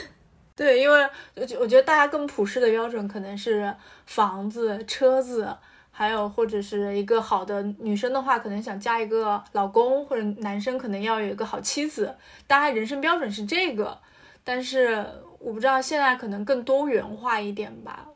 [0.54, 1.02] 对，因为
[1.34, 5.56] 我我觉得大家更普世的标准可能是房子、车子，
[5.90, 12.14] 还有或者是一个好的女生的话，可能想嫁一个老公，或者男生可能要有一个好妻子，
[12.46, 13.98] 大家人生标准是这个。
[14.42, 15.06] 但是
[15.38, 18.06] 我不知道现在可能更多元化一点吧。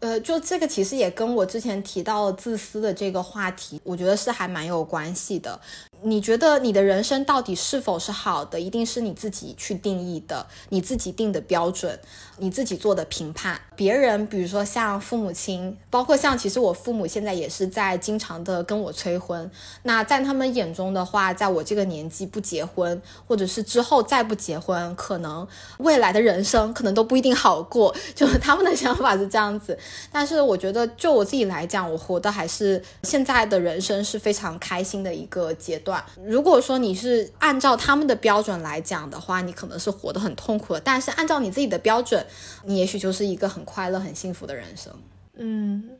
[0.00, 5.58] 呃，就这个其实也跟我之前提到自私的这个话题，我觉得是还蛮有关系的。
[6.02, 11.98] 你觉得你的人生到底是否是好的，一定是你自己去定义的，你自己定的标准，
[12.38, 13.60] 你自己做的评判。
[13.76, 19.50] 别人，比如说像父母亲，包括像其实我父母现在也是在经常的跟我催婚。
[19.82, 25.46] 那在他们眼中的话，在我这个年纪不结婚，或者是之后再不结婚，可能
[25.78, 27.94] 未来的人生可能都不一定好过。
[28.14, 29.78] 就他们的想法是这样子。
[30.10, 35.89] 但是我觉得，就我自己来讲，我活的还是现在的人生是非常开心的一个阶段。
[36.24, 40.80] 如果说你是按照他们的标准来讲的话，你可能是活得很痛苦的。
[40.80, 42.26] 但是按照你自己的标准，
[42.64, 44.92] 你也许就是一个很快乐、很幸福的人生。
[45.34, 45.98] 嗯，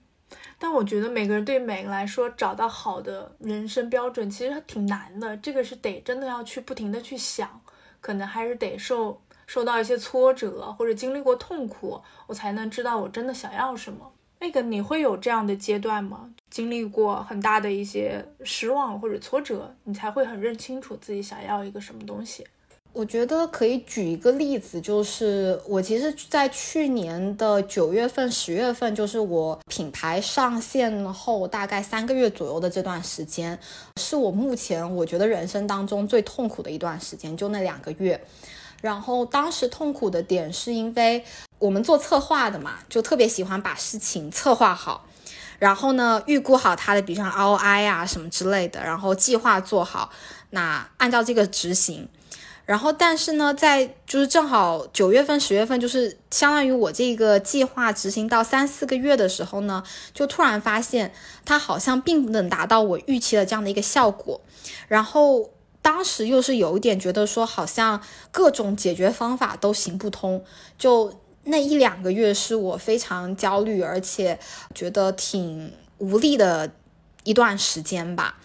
[0.58, 5.36] 但我觉得每个人对每个人来说，找到好的人生标准其实挺难的。
[5.38, 7.60] 这个是得真的要去不停的去想，
[8.00, 14.12] 可能还是得受受到一些挫折或者经历过痛苦，我才能知道我真的想要什么。
[14.40, 16.30] 那个你会有这样的阶段吗？
[16.50, 22.44] 经历过很大的一些失望或者挫折，你才会很认清楚自己想要一个什么东西。
[22.92, 33.56] 我觉得可以举一个例子，就是我其实，在去年的九月份、十月份，就是我品牌上线后大概三个月左右的这段时间，
[33.98, 38.20] 是我目前我觉得人生当中最痛苦的一段时间，就那两个月。
[38.80, 41.24] 然后当时痛苦的点是因为。
[41.60, 45.04] 我们做策划的嘛，就特别喜欢把事情策划好，
[45.58, 50.08] 然后呢，预估好它的，比如像 ROI 啊什么之类的，然后计划做好，
[50.48, 52.08] 那按照这个执行。
[52.64, 59.82] 然后，但是呢，在就是正好九月份、十月份，就是相当于我这个计划执行到三四个月的时候呢，
[60.14, 61.12] 就突然发现
[61.44, 64.40] 它好像并不能达到我预期的这样的一个效果。
[64.88, 65.50] 然后
[65.82, 70.44] 当时又是有一点觉得说，好像各种解决方法都行不通，
[70.76, 71.20] 就。
[71.44, 74.38] 那一两个月是我非常焦虑，而且
[74.74, 76.70] 觉得挺无力的
[77.24, 78.38] 一段时间吧。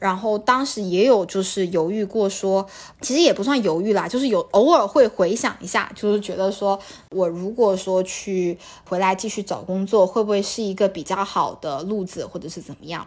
[0.00, 2.66] 然后当时也有就是犹豫过，说
[3.00, 6.76] 其实也不算犹豫啦，就是有偶尔会回想一下，就是觉得说
[7.10, 13.06] 我如果说去回来继续找工作，会不会是一个比较好的路子，或者是怎么样？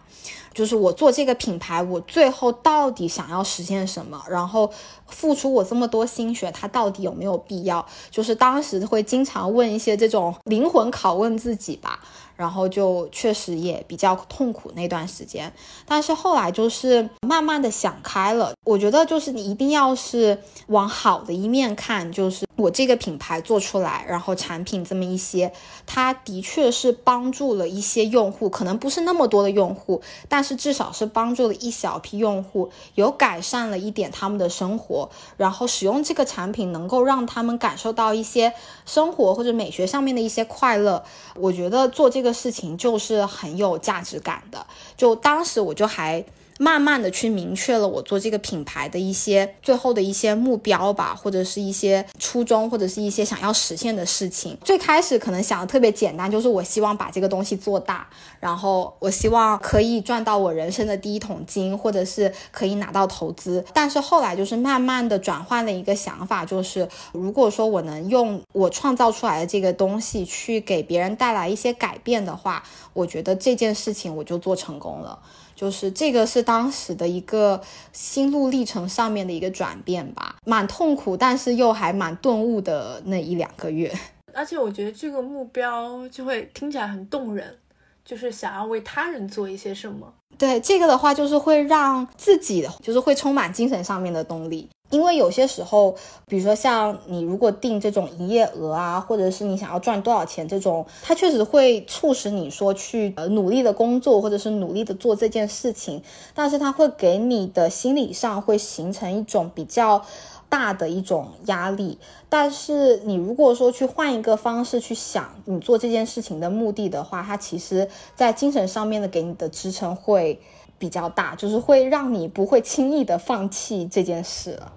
[0.54, 4.24] 就是我做这个品牌，我最后到底想要实现什么？
[4.30, 4.72] 然后
[5.08, 7.84] 付出我这么多心血，它到底有没有必要？
[8.12, 12.00] 就是当时会经常问一些这种灵魂拷问自己吧。
[12.36, 15.52] 然后就确实也比较痛苦那段时间，
[15.86, 18.54] 但是后来就是慢慢的想开了。
[18.66, 25.54] 我觉得就是你一定要是往好的一面看，就是我这个品牌做出来，然后产品这么一些，
[25.86, 38.54] 它的确是帮助了一些用户，可能不是那么多的用户，但是至少是帮助了一小批用户，有改善了一点他们的生活，然后使用这个产品能够让他们感受到一些
[38.88, 41.04] 生活或者美学上面的一些快乐。
[41.36, 42.24] 我觉得做这。
[42.24, 46.24] 个事情就是很有价值感的，就当时我就还。
[46.60, 54.58] 慢慢的去明确了我做这个品牌的一些最后的一些目标吧，或者是一些初衷，或者是一些想要实现的事情。
[54.64, 58.08] 最开始可能想的特别简单，就是我希望把这个东西做大，
[58.40, 63.64] 然后我希望可以赚到我人生的第一桶金，或者是可以拿到投资。
[63.74, 75.20] 但是后来就是慢慢的转换了一个想法，就是如果说我能用我创造出来的这个东西去给别人带来一些改变的话，我觉得这件事情我就做成功了。
[75.64, 77.62] 就是这个是当时的一个
[77.94, 83.90] 心路历程上面的一个转变吧，蛮痛苦，但是又还蛮顿悟的那一两个月。
[84.36, 87.58] 而且我觉得这个目标就会听起来很动人，
[88.04, 90.14] 就是想要为他人做一些什么。
[90.38, 94.70] 对这个的话，就是会让自己就是会充满精神上面的动力。
[94.94, 95.96] 因为有些时候，
[96.28, 106.04] 比如说像你如果定这种营业额啊，或者是你想要赚多少钱这种，它确实会促使你说去呃努力的工作，或者是努力的做这件事情。
[106.36, 110.06] 但是它会给你的心理上会形成一种比较
[110.48, 111.98] 大的一种压力。
[112.30, 120.40] 但是你如果说去换一个方式去想你做这件事情的目的的话，它其实在精神上面的给你的支撑会。
[120.84, 124.74] 比较大，就是会让你不会轻易的放弃这件事了。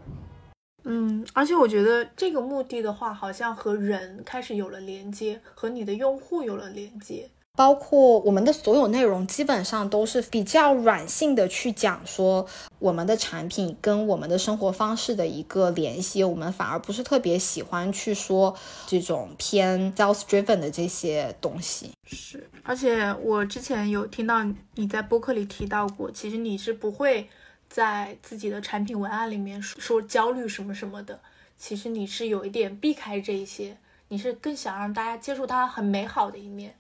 [0.85, 7.29] 嗯，而且我觉得这个目的的话，好像和人开始有了连接，和你的用户有了连接。
[7.57, 12.47] 包括我们的所有内容，基本上都是比较软性的去讲说
[12.79, 16.23] 我们的产品跟我们的生活方式的一个联系。
[16.23, 18.55] 我们反而不是特别喜欢去说
[18.87, 21.91] 这种偏 sales driven 的这些东西。
[22.05, 24.45] 是，而且我之前有听到
[24.75, 27.27] 你在播客里提到过，其实你是不会
[27.71, 31.19] 在自己的产品文案里面说焦虑什么什么的。
[31.59, 33.79] 其实你是有一点避开这一些，
[34.09, 36.75] 你是更想让大家接触它很美好的一面。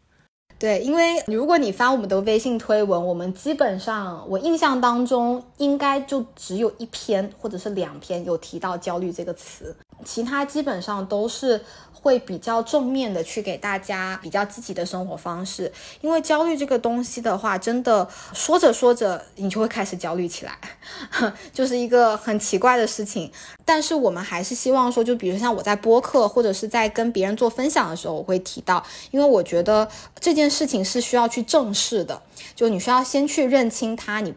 [0.58, 11.64] 对，因为如果你发我们的微信推文，我们基本上我印象当中应该就只有一篇或者是两篇有提到焦虑这个词，其他基本上都是。
[12.02, 20.56] 会比较正面的去给大家比较积极的生活方式，因为焦虑这个东西的话，真的说着说着你就会开始焦虑起来，
[21.52, 23.32] 就是一个很奇怪的事情。
[23.64, 29.88] 但是我们还是希望说，就比如像我在播客或者是在跟别人做分享的时候，我会提到，因为我觉得
[30.20, 32.22] 这件事情是需要去正视的，
[32.54, 34.32] 就你需要先去认清它，你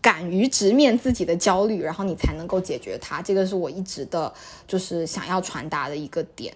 [0.00, 3.22] 敢于直面自己的焦虑，然后你才能够解决它。
[3.22, 4.32] 这个是我一直的，
[4.66, 6.54] 就是想要传达的一个点。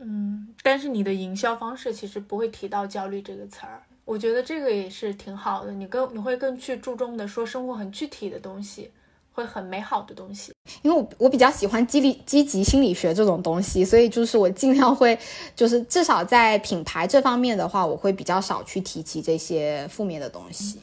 [0.00, 5.72] 嗯，但是你的营销方式其实不会提到焦虑这个词儿，我觉得这个也是挺好的。
[5.72, 8.90] 你更你会更去注重的说生活很具体的东西，
[9.32, 10.52] 会很美好的东西。
[10.82, 15.16] 因为我我比较喜欢激励积极心理学这种东西，所以就是我尽量会
[15.54, 20.80] 就是至少在品牌这方面的话，我会比较少去提及这些负面的东西。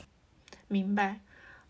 [0.70, 1.20] 明白。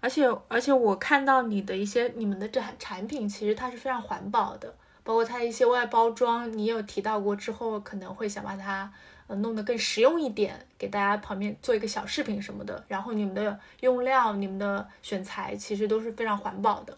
[0.02, 4.74] 而且而且我看到你的一些你们的这产品，其实它是非常环保的。
[5.04, 8.91] 包括它一些外包装，你有提到过之后，可能会想把它
[9.26, 12.84] 呃弄得更实用一点，给大家旁边做一个小饰品什么的。
[12.88, 16.95] 然后你们的用料、你们的选材其实都是非常环保的。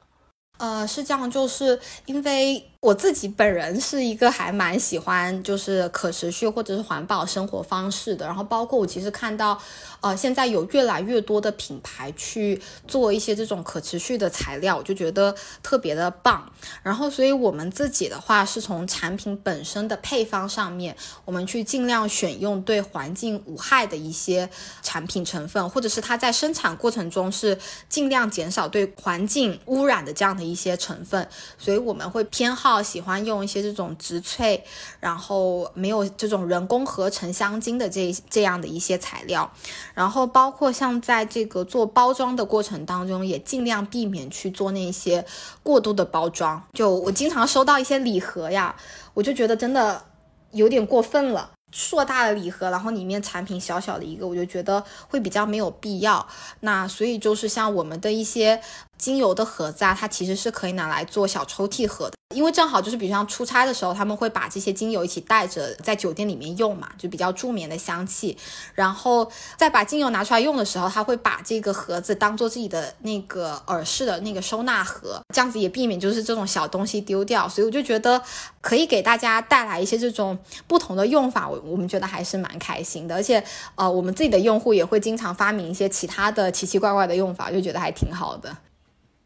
[0.62, 2.64] 呃，是这样，就是因为。
[2.82, 9.56] 我自己本人是一个还蛮喜欢就是可持续或者是环保生活方式的，然后包括我其实看到，
[10.00, 16.52] 呃，现在有越来越多的品牌去做一些这种可持续的材料，我就觉得特别的棒。
[16.82, 24.50] 然后，所以我们自己的话是从产品本身的配方上面，我们去尽量选用对环境无害的一些
[24.82, 27.56] 产品成分，或者是它在生产过程中是
[27.88, 31.28] 尽量减少对环境污染的这样的一些成分，
[31.58, 34.60] 所以我们会偏好喜欢用一些这种植萃，
[35.00, 39.50] 然后没有这种人工合成香精的这这样的一些材料。
[39.94, 45.26] 然后包括像在这个做包装的过程当中，也尽量避免去做那些
[45.64, 46.62] 过度的包装。
[46.74, 48.76] 就我经常收到一些礼盒呀，
[49.14, 50.04] 我就觉得真的
[50.52, 51.52] 有点过分了。
[51.74, 56.28] 硕大的礼盒，然后里面产品小小的一个，我就觉得会比较没有必要。
[56.60, 58.62] 那所以就是像我们的一些。
[59.02, 68.38] 精油的盒子啊，它其实是可以拿来做小抽屉盒的，因为正好就是，比如像出差的时候，他们会把这些精油一起带着在酒店里面用嘛，就比较助眠的香气。
[68.76, 77.50] 然后再把精油拿出来用的时候，他会把这个盒子当做自己的那个耳饰的那个收纳盒，这样子也避免就是这种小东西丢掉。
[77.50, 78.22] 所以我就觉得
[78.62, 80.38] 可以给大家带来一些这种
[80.68, 83.16] 不同的用法，我我们觉得还是蛮开心的。
[83.16, 83.44] 而且
[83.74, 88.56] 呃，我们自己的用户也会经常发明一些其他的奇奇怪怪的用法，就觉得还挺好的。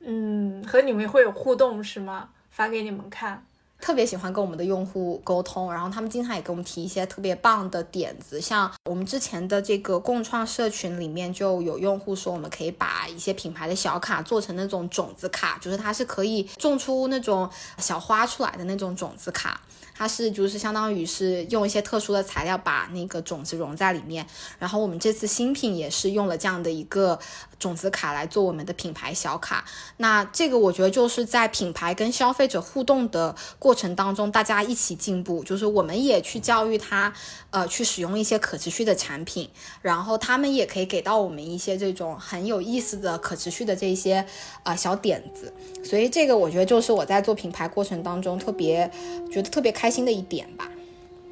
[0.08, 2.30] 嗯，和你们会有互动是吗？
[2.51, 3.43] 发给你们看，
[3.82, 8.39] 特别喜欢跟我们的用户沟通，然后他们经常也给我们提一些特别棒的点子。
[8.39, 17.49] 像我们之前的这个共创社群里面就有用户说，我们可以把一些品牌的小卡做成那种种子卡，就是它是可以种出那种
[17.80, 19.60] 小花出来的那种种子卡。
[19.97, 24.28] 它是就是相当于是用一些特殊的材料把那个种子融在里面，
[24.60, 27.18] 然后我们这次新品也是用了这样的一个
[27.58, 29.64] 种子卡来做我们的品牌小卡。
[29.95, 37.14] 那这个我觉得就是在品牌跟消费者互动的过程当中，大家一起进步，就是我们也去教育他，
[37.51, 39.49] 呃，去使用一些可持续的产品，
[39.82, 44.26] 然后他们也可以给到我们一些这种很有意思的可持续的这些
[44.64, 45.53] 啊小点子。
[45.86, 48.91] 所以这个我觉得就是我在做品牌过程当中特别
[49.32, 49.86] 觉得特别开。
[49.86, 50.68] 开心的一点吧，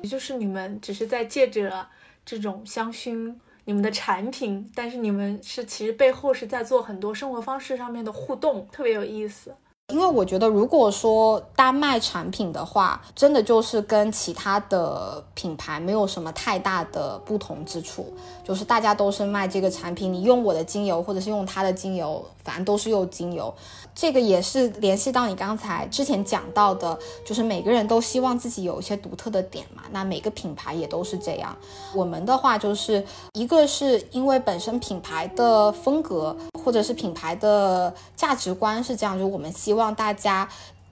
[0.04, 1.88] 也就是你们只是在借着
[2.24, 3.34] 这种香薰，
[3.66, 9.56] 你们的产品，但是你们是其实背后是在做很多生活方式上面的互动，特别有意思。
[9.90, 18.14] 因为我觉得，如果说单卖产品的话，真的就是跟其他的品牌没有什么太大的不同之处，
[18.46, 23.54] 就是大家都是卖这个产品，你用我的精油或者是用他的精油，反正都是用精油。
[23.96, 29.84] 这个也是联系到你刚才之前讲到的，就是每个人都希望自己有一些独特的点嘛。
[29.92, 31.56] 那每个品牌也都是这样。
[31.94, 40.48] 我们的话就是一个是因为本身品牌的风格或者是品牌的价值观是这样，就我们希望大家。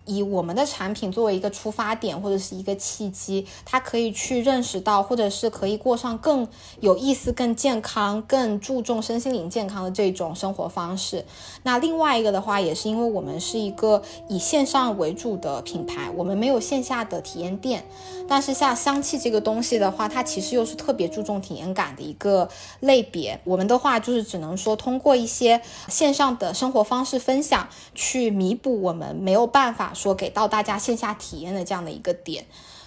[0.05, 6.47] 以我们的产品作为一个出发点或者是一个契机，他可以去认识到，或者是可以过上更
[6.79, 11.25] 有意思、更健康、更注重身心灵健康的这种生活方式。
[11.63, 17.85] 那另外一个的话，也是因为我们是一个以线上为主的品牌，我们没有线下的体验店。
[18.27, 22.49] 但是像香气这个东西的话，它其实又是特别注重体验感的一个
[22.79, 23.39] 类别。
[23.43, 29.90] 我们的话就是只能说通过一些线上的生活方式分享，去弥补我们没有办法。
[29.93, 32.45] 说给到大家线下体验的这样的一个点，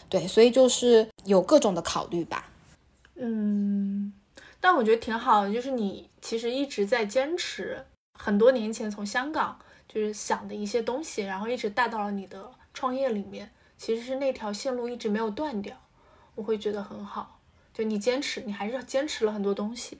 [0.08, 2.50] 对，所以就是有各种的考虑吧。
[3.16, 4.12] 嗯，
[4.60, 7.84] 但我觉得挺好的，就是你其实一直在坚持，
[8.18, 15.76] 很多年前从香港就是想的一些东西，然后一直带到了你的创业里面，其实是那条线路一直没有断掉，
[16.34, 17.40] 我会觉得很好。
[17.72, 19.98] 就你坚持，你还是坚持了很多东西。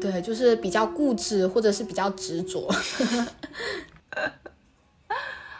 [0.00, 2.70] 对，就是比较固执，或者是比较执着。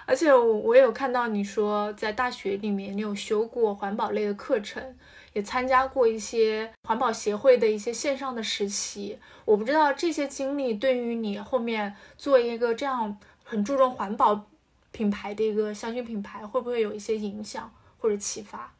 [0.06, 4.94] 而且我我有看到你说在大学里面你有修过环保类的课程，
[5.32, 9.18] 也参加过一些环保协会的一些线上的实习。
[9.44, 14.46] 我不知道这些经历对于你后面做一个这样很注重环保
[14.92, 18.72] 品牌的一个香薰品牌会不会有一些影响或者启发？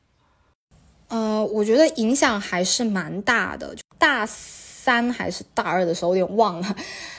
[1.09, 3.77] 呃，我觉得影响还是蛮大的。
[3.99, 6.77] 大四三还是大二的时候有点忘了。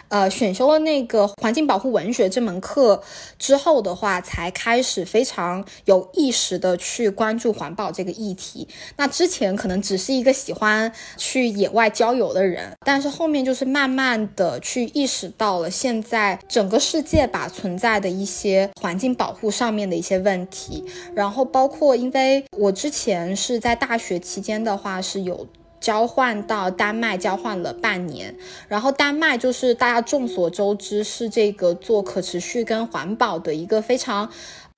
[0.08, 3.02] 呃，选修了那个环境保护文学这门课
[3.40, 8.68] 之后的话，才开始非常有意识的去关注环保这个议题。
[8.98, 20.86] 那之前可能只是一个喜欢去野外郊游的人，但是后面就是慢慢的去意识到了现在整个世界吧存在的一些环境保护上面的一些问题。
[21.16, 25.48] 然后包括，因为我之前是在大学期间的话是有。
[25.86, 28.36] 交换到丹麦，交换了半年。
[28.68, 34.28] 然后丹麦就是大家众所周知，是这个做可持续跟环保的一个非常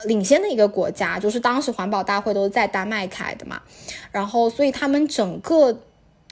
[0.03, 1.17] 领先的一个国家。
[1.17, 3.61] 就是当时环保大会都是在丹麦开的嘛，
[4.11, 5.79] 然后所以他们整个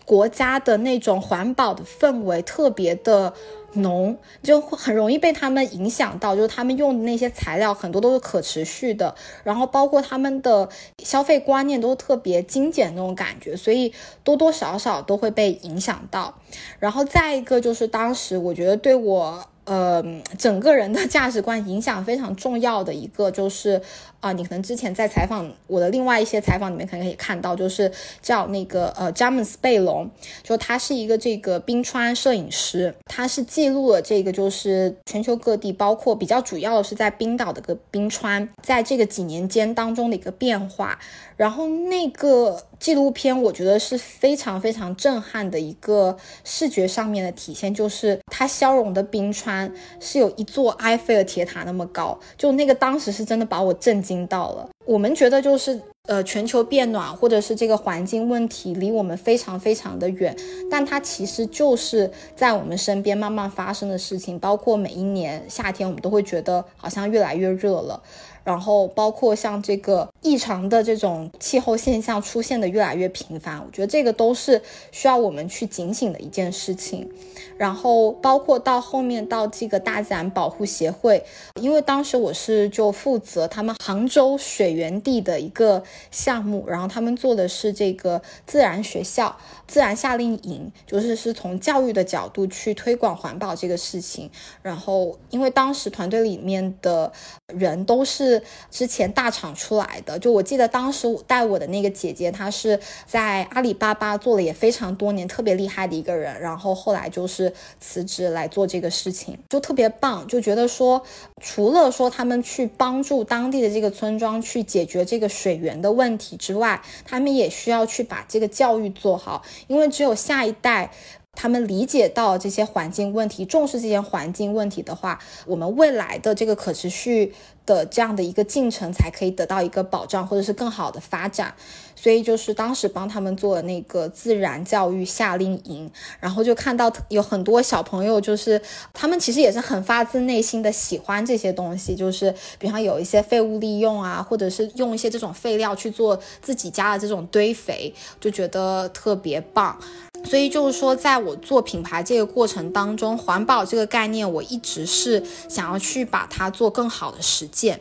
[0.04, 3.34] 国家的那种环保的氛围特别的。
[3.76, 10.70] 浓就会很容易被他们影响到，就是他们用的那些材料很多都是可持续的，然后包括他们的
[11.00, 16.34] 消费观念都特别精简那种感觉，所以多多少少都会被影响到。
[16.80, 20.04] 然后再一个就是当时我觉得对我呃，
[20.38, 23.82] 整个人的价值观影响非常重要的一个就是，
[24.20, 27.92] 啊，你可能之前在采访我的另外一些采访里面可能可以看到，就是
[28.22, 30.10] 叫那个呃詹姆斯贝隆，
[30.44, 41.00] 就他是一个这个冰川摄影师，他是记录了这个就是全球各地，包括比较主要的是在冰岛的个冰川，在这个几年间当中的一个变化。
[41.38, 54.70] 然后那个纪录片，我觉得是非常非常震撼的一个视觉上面的体现，就是它消融的冰川是有一座埃菲尔铁塔那么高，就那个当时是真的把我震惊到了。
[54.86, 60.36] 我们觉得就是呃全球变暖或者是这个环境问题离我们非常非常的远，
[60.70, 68.04] 但它其实就是在我们身边慢慢发生的事情，包括每一年夏天我们都会觉得好像越来越热了。
[68.46, 77.10] 然后包括像这个异常的这种气候现象出现的越来越频繁，我觉得这个都是需要我们去警醒的一件事情。
[77.58, 81.24] 然后包括到后面到这个大自然保护协会，
[81.62, 85.82] 因为当时我是就负责他们杭州水源地的一个
[86.12, 89.36] 项目，然后他们做的是这个自然学校。
[89.68, 94.30] 自然夏令营就是是从教育的角度去推广环保这个事情，
[94.62, 97.12] 然后因为当时团队里面的
[97.54, 111.02] 人都是之前大厂出来的，就我记得当时带我的那个姐姐，她是在阿里巴巴做了也非常多年，特别厉害的一个人，然后后来就是辞职来做这个事情，就特别棒，就觉得说
[111.42, 119.42] 除了说他们去帮助当地的这个村庄去解决这个水源的问题之外，他们也需要去把这个教育做好。
[119.68, 120.92] 因为只有下一代，
[121.34, 127.34] 他们理解到这些环境问题，重视这些环境问题的话，我们未来的这个可持续
[127.66, 131.54] 的这样的一个进程才可以得到一个保障，或者是更好的发展。
[131.96, 135.90] 所以就是当时帮他们做那个自然教育夏令营，
[136.20, 138.62] 然后就看到有很多小朋友，就是
[138.94, 149.78] 他们其实也是很发自内心的喜欢这些东西，就是比方有一些废物利用啊，或者是用一些这种废料去做自己家的这种堆肥，就觉得特别棒。
[150.24, 157.80] 所以就是说，在我做品牌这个过程当中，环保这个概念，我一直是想要去把它做更好的实践。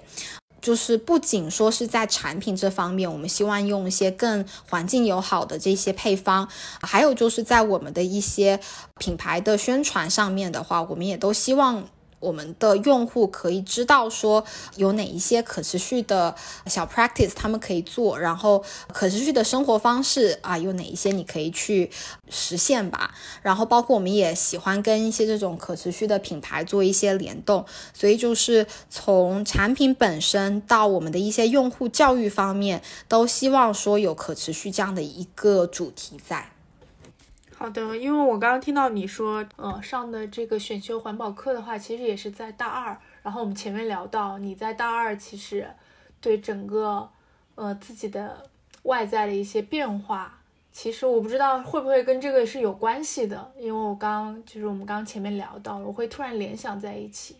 [0.64, 6.48] 就是不仅说是在产品这方面，我们希望用一些更环境友好的这些配方，
[6.80, 8.58] 还有就是在我们的一些
[8.98, 11.84] 品牌的宣传上面的话，我们也都希望。
[12.24, 14.44] 我们的用户可以知道说
[14.76, 16.34] 有哪一些可持续的
[16.66, 21.90] 小 practice 他们可以做，然后可持续的生活方式啊有哪一些你可以去
[22.30, 23.14] 实现吧。
[23.42, 36.53] 然后包括我们也喜欢跟一些这种可持续的品牌做一些联动，所以就是从产品本身到我们的一些用户教育方面，都希望说有可持续这样的一个主题在。
[37.64, 42.94] 好的，因为我刚刚听到你说，呃，上的这个选修环保课的话，其实也是在大二。
[43.22, 45.66] 然后我们前面聊到，你在大二其实
[46.20, 47.08] 对整个，
[47.54, 48.42] 呃，自己的
[48.82, 50.40] 外在的一些变化，
[50.74, 53.50] 其实我不知道会不会跟这个是有关系的。
[53.58, 57.34] 因为我刚就是我们刚刚前面聊到，我会突然联想在一起。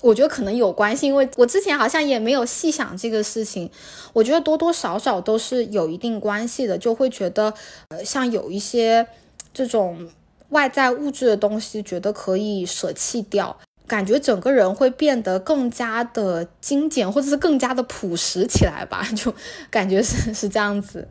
[0.00, 3.68] 我觉得可能有关系，因为我之前好像也没有细想这个事情。
[4.12, 7.52] 我觉得多多少少都是有一定关系的，就会觉得，
[7.88, 9.08] 呃，像有一些。
[9.56, 10.06] 这种
[10.50, 19.34] 外在物质的东西，觉得可以舍弃掉，感觉整个人会变得更加的精简，或者是更加的朴实起来吧， 就
[19.70, 21.08] 感觉是 是这样子。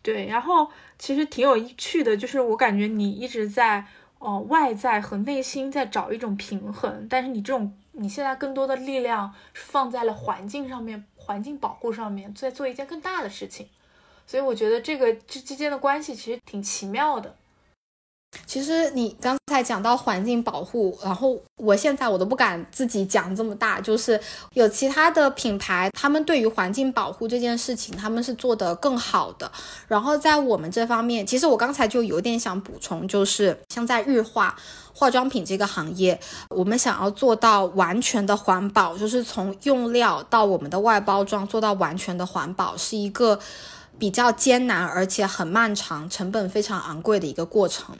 [0.00, 0.66] 对，然后
[0.98, 3.84] 其实挺有趣的，就是我感觉你一直在
[4.18, 13.68] 哦外在和内心在找一种平衡，但是你这种你现在更多的力量是放在了环境上面，环境保护上面，在做一件更大的事情，
[14.26, 17.36] 所以我觉得这个这之间的关系其实挺奇妙的。
[18.50, 24.20] 其实你刚才讲到环境保护，然后我现在我都不敢自己讲这么大，就是
[24.54, 29.48] 有其他的品牌，他们对于环境保护这件事情，他们是做得更好的。
[29.86, 34.56] 然后在我们这方面，其实我刚才就有点想补充，就是像在日化
[34.92, 43.38] 化妆品这个行业，我们想要做到完全的环保，就是从用料到我们的外包装做到完全的环保，是一个。
[44.00, 47.96] 比较艰难，而且很漫长，成本非常昂贵的一个过程。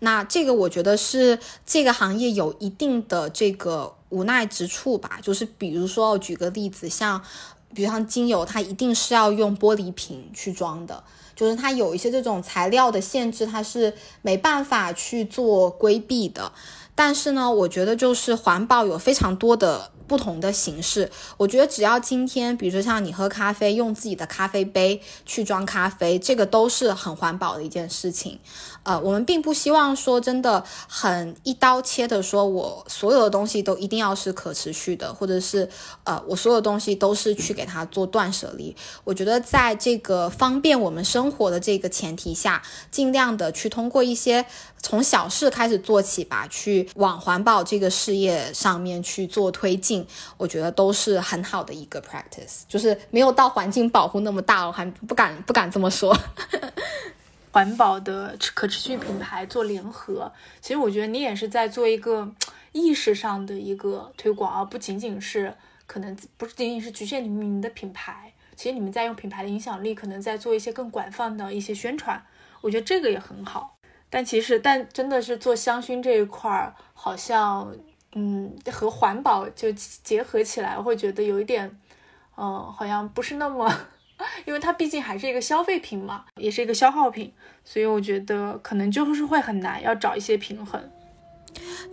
[0.00, 5.18] 那这个我觉得是这个行业有一定的这个无奈之处吧。
[5.22, 7.22] 就是比如说，我举个例子，像，
[7.74, 11.02] 比如像精油，它一定是要用玻璃瓶去装的，
[11.34, 16.52] 就是它有一些这种材料的限制，它是没办法去做规避的。
[16.94, 19.92] 但是呢，我觉得就是环保有非常多的。
[20.08, 21.10] 不同的形式。
[21.36, 28.40] 我觉得只要今天，比如说像你喝咖啡，用自己的咖啡杯去装咖啡，这个都是很环保的一件事情。
[28.84, 35.68] 呃，我们并不希望说真的很一刀切的说，我所有的东西都一定要是可持续的，或者是
[36.04, 38.74] 呃，我所有东西都是去给它做断舍离。
[39.04, 44.46] 我觉得在这个方便我们生活的这个前提下，尽量的去通过一些
[44.80, 50.06] 从小事开始做起吧，去往环保这个事业上面去做推进，
[50.36, 56.16] 我觉得都是很好的一个 practice，就是没有到环境保护那么大，我还不敢不敢这么说。
[57.50, 62.30] 环保的可持续品牌做联合，其实我觉得你也是在做一个
[62.72, 65.52] 意识上的一个推广，而不仅仅是
[65.86, 68.32] 可能不是仅仅是局限于你的品牌。
[68.54, 72.22] 其实你们在用品牌的影响力，可能在做一些更广泛的一些宣传。
[72.60, 73.77] 我觉得这个也很好。
[74.10, 77.74] 但其实，但真的是做香薰这一块儿，好像
[78.14, 81.78] 嗯和环保就结合起来，会觉得有一点，
[82.36, 83.70] 嗯，好像不是那么。
[84.44, 87.32] 因为它毕竟还是一个消费品嘛，也是一个消耗品，
[87.64, 90.90] 所以我觉得可能就是会很难，要找一些平衡。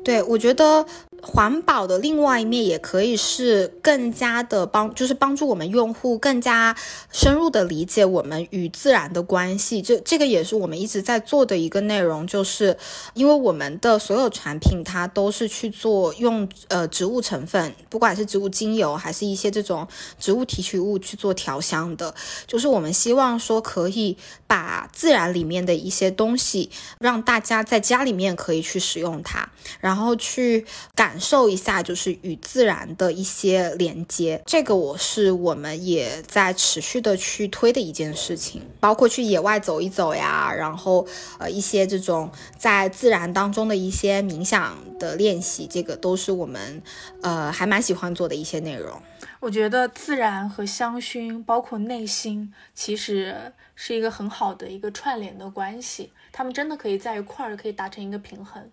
[0.04, 0.86] 对，我觉得
[1.22, 6.76] 环保的另外一面也可以是更加的帮，就是帮助我们用户更加
[7.12, 9.82] 深入的理解我们与自然的关系。
[9.82, 12.78] 这这个也是我们一直在做的一个内容，就是
[13.16, 19.88] 因为我们的所有产品它都是去做用呃植物成分，不管是植物精油还是一些这种
[20.20, 22.14] 植物提取物去做调香的，
[22.46, 29.50] 就是我们希望说可以把自然里面的一些东西让大家在家里面可以去使用它。
[29.80, 46.82] 然后去感受一下，就是与自然的一些连接，这个我是我们也在持续的去推的一件事情，包括去野外走一走呀，然后呃一些这种在自然当中的一些冥想的练习，这个都是我们
[47.22, 49.02] 呃还蛮喜欢做的一些内容。
[49.40, 58.70] 我觉得自然和香薰，包括内心，其实是一个很好的一个串联的关系，他们真的可以在一块儿，可以达成一个平衡。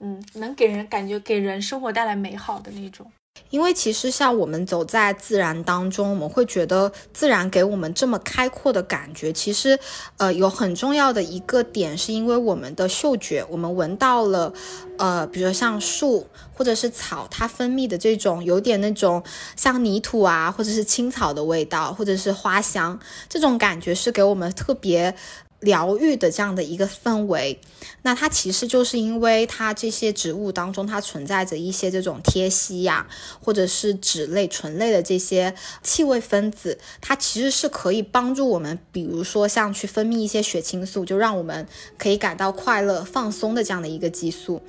[0.00, 3.10] 嗯，能给人感觉给人生活带来美好的那种。
[3.50, 9.30] 因为其实像我们走在自然当中，我们会觉得自然给我们这么开阔的感觉。
[9.30, 9.78] 其实，
[10.16, 14.52] 呃，有很重要的一个点，是因为我们的嗅觉，我们闻到了，
[14.96, 19.22] 呃，比如说像树或者是草，它分泌的这种有点那种
[19.54, 25.14] 像泥土啊，或者是青草的味道，或者是花香，这种感觉是给我们特别。
[25.60, 27.58] 疗愈的这样的一个氛围，
[28.02, 33.06] 那它其实就是因为它这些植物当中，它存在着一些这种萜烯呀，
[33.42, 44.60] 或者是脂类、醇类的这些气味分子，它其实是可以帮助我们，比如说像去分泌一些血清素，就让我们可以感到快乐、放松的这样的一个激素。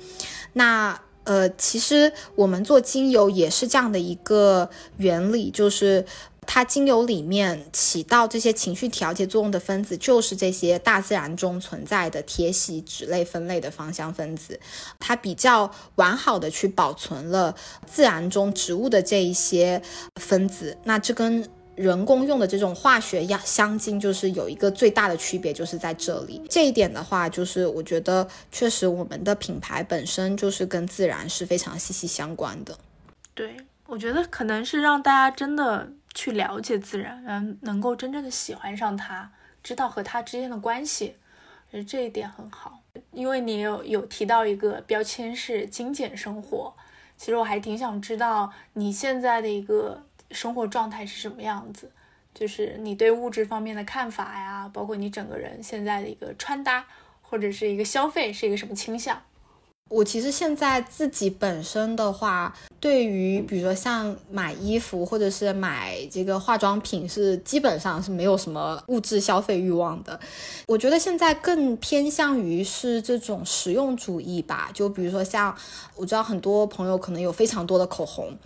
[0.54, 6.06] 那呃，其实我们做精油也是这样的一个原理，就是。
[6.50, 14.58] 它精油里面起到这些情绪调节作用的分子，就是这些大自然中存在的萜烯脂类分类的芳香分子。
[14.98, 17.54] 它比较完好的去保存了
[17.86, 19.82] 自然中植物的这一些
[20.16, 20.78] 分子。
[20.84, 21.46] 那这跟
[21.76, 26.42] 人工用的这种化学样香精，就是有一个最大的区别，就是在这里。
[26.48, 32.78] 这一点的话，就是我觉得确实我们的品牌本身就是跟自然是非常息息相关的。
[33.34, 33.54] 对，
[33.86, 35.92] 我觉得可能是让大家真的。
[36.14, 39.30] 去了解自然，嗯，能够真正的喜欢上它，
[39.62, 41.16] 知道和它之间的关系，
[41.68, 42.80] 我觉得这一点很好。
[43.12, 46.74] 因为你有有提到一个标签是精简生活，
[47.16, 50.02] 其实我还挺想知道你现在的一个
[50.32, 51.92] 生活状态是什么样子，
[52.34, 56.84] 就是你对物质方面的看法呀，包括你整个人现在的一个穿搭
[57.22, 59.22] 或者是一个消费是一个什么倾向。
[59.90, 70.18] 我其实现在自己本身的话，对于比如说像买衣服或者是买这个化妆品，是基本上是没有什么物质消费欲望的。
[70.66, 74.70] 我觉得现在更偏向于是这种实用主义吧。
[74.72, 75.56] 就比如说像
[75.96, 78.36] 我知道很多朋友可能有非常多的口红。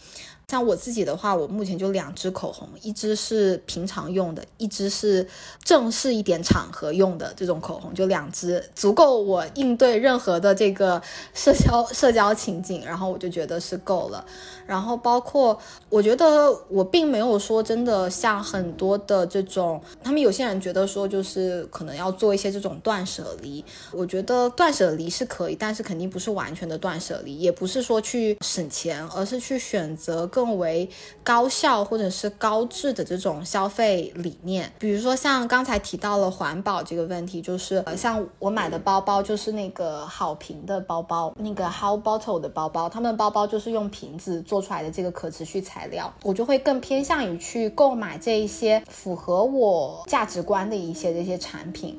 [0.52, 5.26] 像我自己的话，我目前就两支口红，一支是平常用的，一支是
[5.64, 11.00] 正式一点场合用的这种口红，就两支足够我应对任何的这个
[11.32, 14.22] 社交社交情景，然后我就觉得是够了。
[14.66, 30.41] 然后包括我觉得我并没有说真的像很多的这种，他们有些人觉得说就是可能要做一些这种断舍离，我觉得断舍离是可以，但是肯定不是完全的断舍离，也不是说去省钱，而是去选择更。
[30.42, 30.90] 更为
[31.22, 34.72] 高效或者是高质的这种消费理念。
[34.80, 51.96] 比如说像刚才提到了环保这个问题，就是呃，像我买的包包就是那个好评的包包，那个 How Bottle 的包包，他们包包就是用瓶子做出来的这个可持续材料，我就会更偏向于去购买这一些符合我价值观的一些这些产品。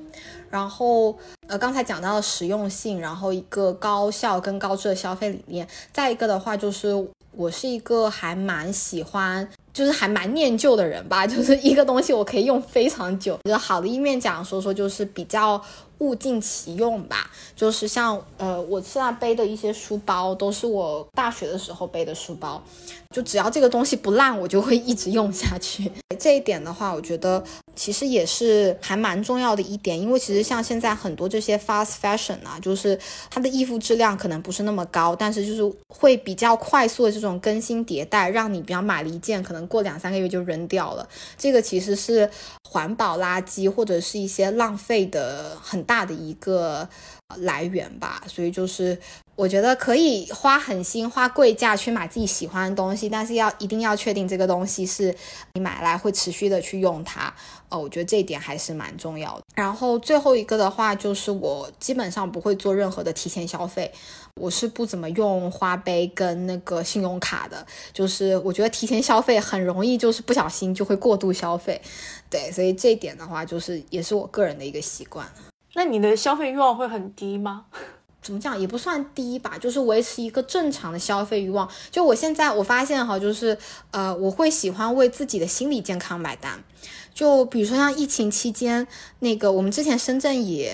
[0.49, 1.17] 然后，
[1.47, 13.37] 呃，刚才讲到了实用性，然后一个高效跟高质的消费理念，再一个的话就是我是一个还蛮喜欢，就是还蛮念旧的人吧， 就是一个东西我可以用非常久。
[13.43, 15.61] 就好的一面讲说说，就是比较
[15.99, 22.63] 物尽其用吧，就是像呃，我现在背的一些书包都是我大学的时候背的书包。
[23.11, 25.91] 就只要这个东西不烂，我就会一直用下去。
[26.17, 27.43] 这一点的话，我觉得
[27.75, 32.99] 其实也是还蛮重要的一点，因为其实像现在很多这些 fast fashion 啊，就是
[33.29, 41.07] 它的衣服质量可能不是那么高，但是就是会比较快速的这种更新迭代，让你比方买了一件，可能过两三个月就扔掉了。
[41.37, 42.29] 这个其实是
[42.69, 46.87] 环保垃圾或者是一些浪费的很大的一个
[47.37, 48.23] 来源吧。
[48.27, 48.97] 所以就是。
[49.35, 55.15] 我觉得可以花狠心、花贵价去买自己喜欢的东西，但是要一定要确定这个东西是
[55.55, 57.33] 你买来会持续的去用它。
[57.69, 59.41] 哦，我觉得这一点还是蛮重要的。
[59.55, 63.91] 然后最后一个的话，就是我基本上不会做任何的提前消费，
[64.41, 67.65] 我是不怎么用花呗跟那个信用卡的。
[67.93, 71.81] 就是我觉得提前消费很容易就是不小心就会过度消费，
[72.29, 75.27] 对，所以这一点的话，就是也是我个人的一个习惯。
[75.75, 77.65] 那你的消费欲望会很低吗？
[78.21, 81.69] 怎么讲也不算低吧，就是维持一个正常的消费欲望。
[81.91, 83.57] 就我现在我发现哈，就是
[83.91, 86.63] 呃，我会喜欢为自己的心理健康买单。
[87.13, 88.87] 就比如说像疫情期间，
[89.19, 90.73] 那个我们之前深圳也。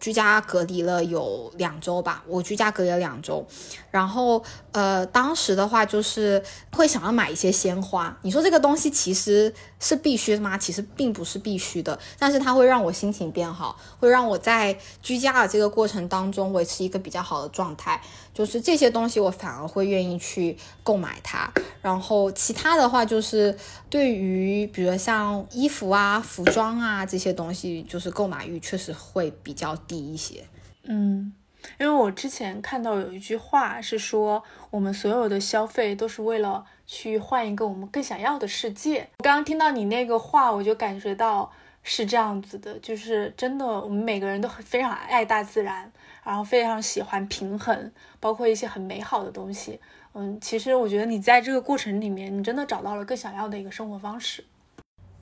[0.00, 3.46] 居家隔离了有两周吧，我居家隔离了两周，
[3.90, 8.16] 然后呃，当时的话就是会想要买一些鲜花。
[8.22, 10.56] 你说这个东西其实是必须的吗？
[10.58, 18.00] 其实并不是必须的，但是它会让我心情变好，会让我在居家的这个过程当中维持一个比较好的状态。
[18.32, 21.52] 就是这些东西我反而会愿意去购买它。
[21.82, 23.56] 然后其他的话就是
[23.90, 29.72] 对于比如像衣服啊、服装啊这些东西，就是购买欲确实会比较。
[29.88, 30.44] 低一些，
[30.84, 31.32] 嗯，
[31.80, 39.08] 因为我之前看到有一句话是说，我们所有的消费都是为了去换一个我们更想要的世界。
[39.18, 41.50] 我刚刚听到你那个话，我就感觉到
[41.82, 45.90] 是这样子的，就是真的，我们每个人都非常爱大自然，
[46.22, 49.80] 然后非常喜欢平衡，包括一些很美好的东西。
[50.14, 54.44] 嗯，其实我觉得你在这个过程里面，你真的找到了更想要的一个生活方式。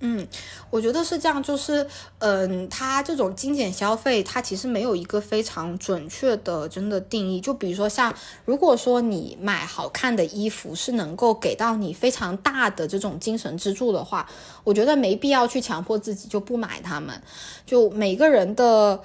[0.02, 0.26] 嗯，
[0.70, 1.86] 我觉得是这样，就是，
[2.20, 7.38] 嗯，它这种精简消费，它其实没有一个非常准确的真的定义。
[7.38, 8.14] 就比如说像，
[8.46, 14.26] 如果说你买好看的衣服是能够给到你非常大的这种精神支柱的话，
[14.64, 17.22] 我觉得没必要去强迫自己就不买它们。
[17.66, 19.00] 就每个人的，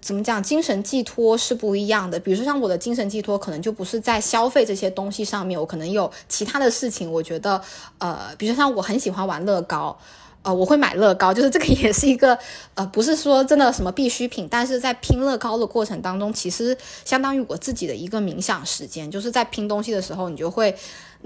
[0.00, 2.18] 怎么讲，精神寄托是不一样的。
[2.18, 7.10] 比如说像我的精神寄托，可能就不是在消费这些东西上面，我可能有其他的事情。
[7.10, 7.60] 我觉得，
[7.98, 9.96] 呃，比如说像我很喜欢玩乐高。
[10.42, 12.38] 呃，我会买乐高，就是这个也是一个，
[12.74, 20.76] 呃，不是说真的什么必需品，但是在拼乐高的过程当中，其实相当于我自己的一个冥想时间，就是在拼东西的时候，你就会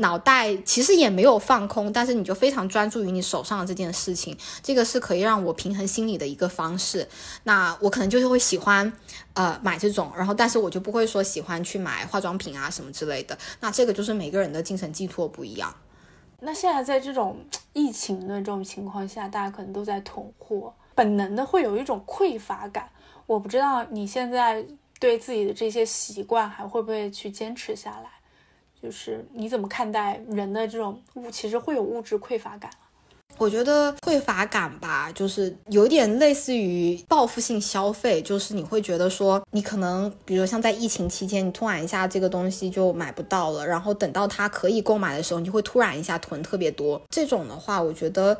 [0.00, 7.08] 脑袋其实也没有放空，但是你就非常专注于你手上的这件事情，这个是可以让我平衡心理的一个方式。
[7.42, 8.92] 那我可能就是会喜欢，
[9.34, 13.36] 呃，买这种，然后但是我就不会说喜欢去买化妆品啊什么之类的。
[13.60, 15.74] 那这个就是每个人的精神寄托不一样。
[16.40, 17.36] 那现在在这种
[17.72, 22.88] 疫情的这种情况下，大家可能都在囤货，本能的会有一种匮乏感。
[23.26, 24.64] 我不知道你现在
[25.00, 28.10] 对自己的这些习惯还会不会去坚持下来？
[28.82, 32.70] 就是你怎么看待人的这种物，其实会有物质匮乏感。
[33.36, 47.00] 我觉得匮乏感吧，就是有点类似于报复性消费，就是你会觉得说，你可能，比如像在疫情期间，你突然一下这个东西就买不到了，然后等到它可以购买的时候，你就会突然一下囤特别多。
[47.08, 48.36] 这种的话，我觉得。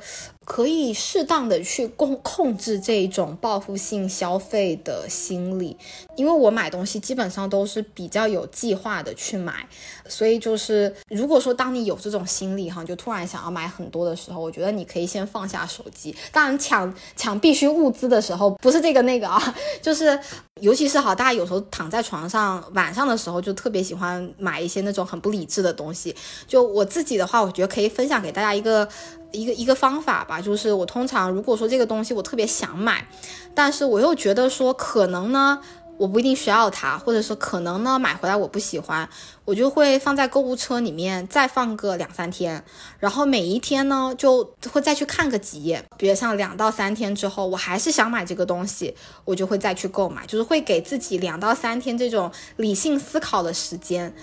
[0.49, 5.77] 可以适当的去控控制这种报复性消费的心理，
[6.17, 9.69] 因为我买东西基本上都是比较有计划的去买，
[10.09, 16.17] 所以就是如果说当你有这种心理哈，就突然想要买很多的时候，我觉得你可以先放下手机。
[16.33, 20.19] 当然抢抢必须物资的时候，不是这个那个啊，就是
[20.63, 26.17] 尤其是好，大家有时候躺在床上晚上的时候，就特别喜欢买一些那种很不理智的东西。
[26.47, 28.89] 就我自己的话，我觉得可以分享给大家一个。
[29.33, 33.07] 一个一个方法吧，就是我通常如果说这个东西我特别想买，
[33.55, 35.61] 但是我又觉得说可能呢，
[35.99, 39.09] 我不一定需要它，或者是可能呢买回来我不喜欢，
[39.45, 42.65] 我就会放在购物车里面再放个两三天，
[42.99, 48.95] 然后每一天呢就会再去看个几页，比如像两到三天之后，我还是想买这个东西，
[49.25, 54.15] 我就会再去购买，就是会给自己两到三天这种理性思考的时间，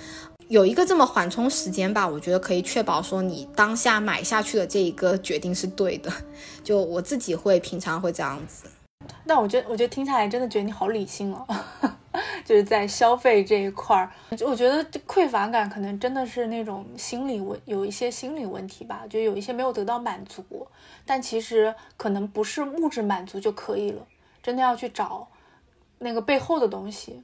[0.47, 6.11] 有一个这么缓冲时间吧，我觉得可以确保说你当下买下去的这一个决定是对的，
[6.63, 8.65] 就我自己会平常会这样子。
[9.25, 11.45] 但我觉得，我觉得听下来真的觉得你好理性哦，
[12.45, 14.11] 就是在消费这一块儿，
[14.45, 20.67] 我觉得匮乏感可能真的是那种心理问，有一些心理问题吧，就有一些没有得到满足，
[21.07, 24.05] 但其实可能不是物质满足就可以了，
[24.43, 25.27] 真的要去找
[25.97, 27.23] 那个背后的东西。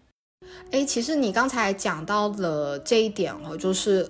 [0.72, 4.10] 哎，其实你刚才讲到了这一点哦，就是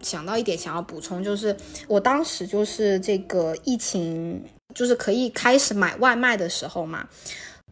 [0.00, 1.56] 想到一点想要补充，就是
[1.88, 4.42] 我当时就是这个疫情。
[4.74, 7.06] 就是可以开始买外卖的时候嘛，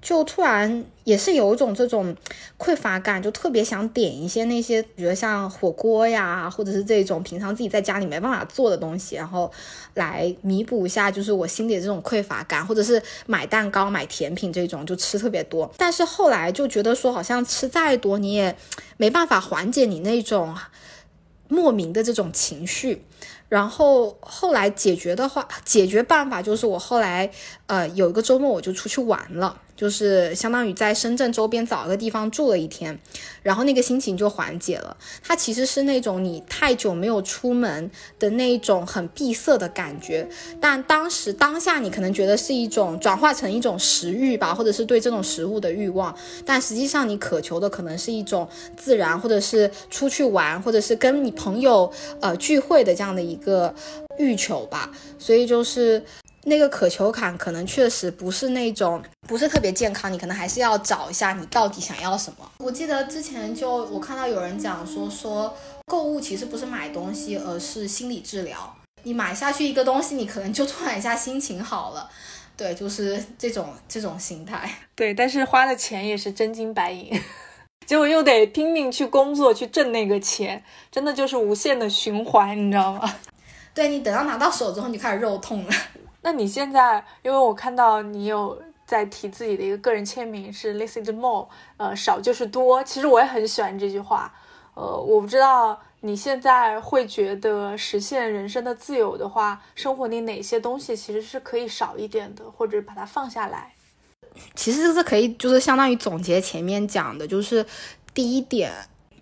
[0.03, 2.17] 就突然也是有一种这种
[2.59, 9.53] 匮乏感，就特别想点一些那些，比如像火锅呀，或者是这种平常自己在家里没办法做的东西，然后
[9.95, 15.71] 来弥补一下，就是我心里的这种匮乏感，或者是买蛋糕、买甜品这种，就吃特别多。
[15.77, 18.57] 但是后来就觉得说，好像吃再多，你也
[18.97, 20.57] 没办法缓解你那种
[21.49, 23.05] 莫名的这种情绪。
[23.51, 27.29] 然后后来解决的话，解决办法就是我后来，
[27.67, 29.61] 呃，有一个周末我就出去玩了。
[29.81, 32.99] 就是相当于在深圳周边找一个地方住了一天，
[33.43, 34.95] 然后那个心情就缓解了。
[35.23, 40.29] 它其实是那种你太久没有出门的那种很闭塞的感觉，
[40.61, 48.47] 但当时当下你可能觉得是一种转化成一种食欲吧，或者是对这种食物的欲望，但实际上你渴求的可能是一种
[48.77, 51.91] 自然，或者是出去玩，或者是跟你朋友
[52.21, 53.75] 呃聚会的这样的一个
[54.19, 54.91] 欲求吧。
[55.19, 56.05] 所以就是。
[56.45, 62.51] 那个渴求感可能确实不是那种，不是特别健康，你可能还是要找一下你到底想要什么。
[62.59, 65.55] 我记得之前就我看到有人讲说说
[65.87, 68.75] 购物其实不是买东西，而是心理治疗。
[69.03, 72.09] 你买下去一个东西，你可能就突然一下心情好了。
[72.57, 74.71] 对，就是这种这种心态。
[74.95, 77.19] 对，但是花的钱也是真金白银，
[77.87, 83.15] 结果又得拼命去工作去挣那个钱，真的就是无限的循环，你知道吗？
[83.73, 85.73] 对你等到拿到手之后，你就开始肉痛了。
[86.23, 92.83] 那你现在，因为我看到你有在提自己的一个个人签名是 “listen more”，呃，少就是多。
[92.85, 94.33] 其实我也很喜欢这句话。
[94.75, 103.75] 呃，我不知道你现在会觉得实现人生的自由的话，生活里哪些东西其实是可以少一点的，或者把它放下来。
[104.55, 107.67] 其实是可以，就是相当于总结前面讲的，就是
[108.15, 108.73] 第一点。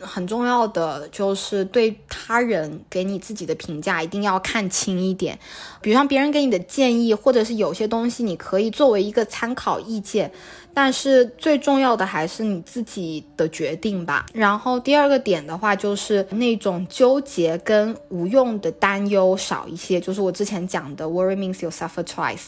[0.00, 5.38] 很重要的就是对他人给你自己的评价一定要看清一点，
[5.80, 10.32] 比如像别人给你的建议，或者是有些东西你可以作为一个参考意见。
[10.80, 14.26] 但是最重要的还是你自己的决定吧。
[14.32, 20.00] 然后第二个点的话，就是那种纠结跟无用的担忧少一些。
[20.00, 22.44] 就是我之前讲的，worry means you suffer twice，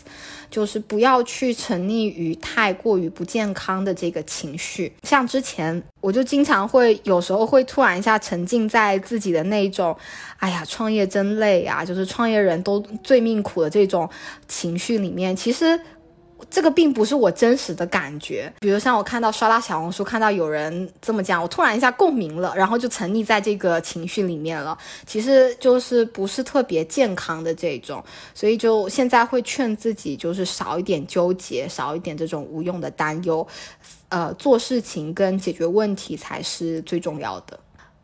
[0.49, 4.93] 就是不要去沉溺于太过于不健康的这个情绪。
[5.03, 9.97] 像之前我就经常会有时候会突然一下沉浸在自己的那种，
[10.39, 14.09] 哎呀，创业真累啊，就是创业人都最命苦的这种
[14.47, 15.81] 情绪里面，其实。
[16.51, 24.77] 这个并不是我真实的感觉，比如像我看到刷到小红书，看到有人这么讲，我突然一下共鸣了，然后就沉溺在这个情绪里面了。
[25.07, 28.03] 其实就是不是特别健康的这种，
[28.35, 33.47] 所以就现在会劝自己，就是少一点纠结，少一点这种无用的担忧，
[34.09, 37.57] 呃，做事情跟解决问题才是最重要的。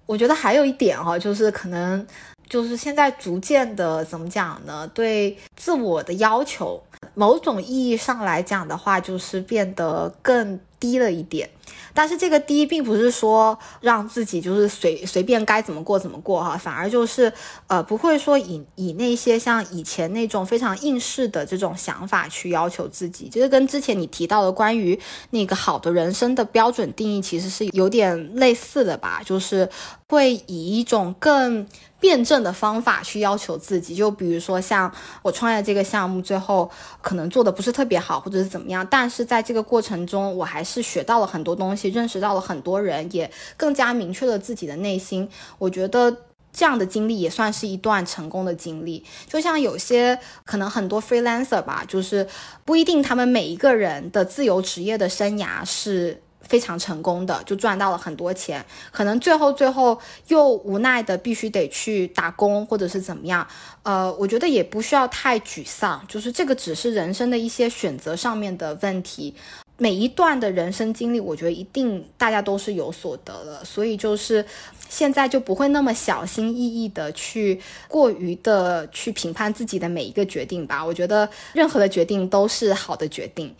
[0.06, 2.06] 我觉得还有一点哈，就是可能
[2.48, 4.88] 就是现在逐渐的怎么讲呢？
[4.94, 6.80] 对自我的要求。
[7.14, 11.48] 某种意义上来讲的话，就是变得更低了一点。
[11.94, 17.32] 但是这个低并不是说让自己就是随随便该怎么过怎么过哈，反而就是
[17.66, 24.98] 呃不会说以以那些像以前那种非常应试的这种想法去要求自己，就是跟之前你提到的关于
[25.30, 29.68] 那个好的人生的标准定义其实是有点类似的吧，就是
[30.08, 31.66] 会以一种更。
[31.98, 36.70] 辩证的方法去要求自己，就比如说像我创业这个项目，最后
[37.00, 45.28] 可能做的不是特别好，或者是怎么样，但是在这个过程中，我还是学到了很多东西，认识到了很多人，也更加明确了自己的内心。
[45.58, 46.16] 我觉得
[46.52, 49.04] 这样的经历也算是一段成功的经历。
[49.26, 52.28] 就像有些可能很多 freelancer 吧，就是
[52.64, 56.22] 不一定他们每一个人的自由职业的生涯是。
[56.48, 63.44] 非常成功的，就赚到了很多钱，可能最后最后又无奈的必须得去打工，或者是怎么样？
[63.82, 69.34] 呃，我觉得也不需要太沮丧，就是这个只是人生的一些选择上面的问题。
[69.78, 74.44] 每一段的人生经历，我觉得一定大家都是有所得的，所以就是
[74.88, 80.84] 现在就不会那么小心翼翼的去过于的去评判自己的每一个决定吧。
[80.84, 83.54] 我觉得任何的决定都是好的决定。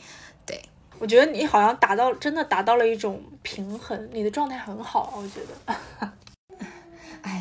[0.46, 0.58] 对
[0.98, 6.10] 我觉得你好像达到真的达到了一种平衡，你的状态很好，我觉得。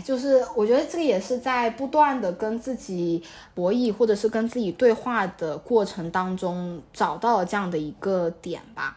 [0.05, 3.23] 就是我觉得这个也是在不断的跟自己
[3.55, 8.95] 博弈，或者是跟自己对话的过程当中找到了这样的一个点吧。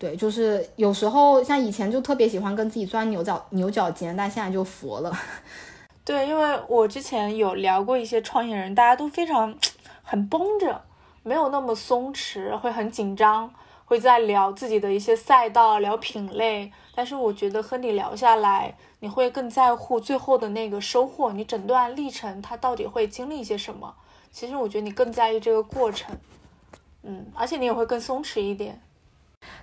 [0.00, 5.16] 对，就是有时候像以前就特别喜欢跟自己钻牛角牛角尖，但现在就佛了。
[6.04, 9.54] 对，因为我之前有聊过一些创业人，大家都非常
[10.02, 10.82] 很绷着，
[11.22, 13.48] 没有那么松弛，会很紧张，
[13.84, 16.72] 会在聊自己的一些赛道，聊品类。
[16.98, 18.74] 但是我觉得和你聊下来。
[18.98, 23.94] 你会更在乎最后的那个收获，你整段历程它到底会经历一些什么？
[24.32, 26.12] 其实我觉得你更在意这个过程，
[27.04, 28.80] 嗯，而且你也会更松弛一点。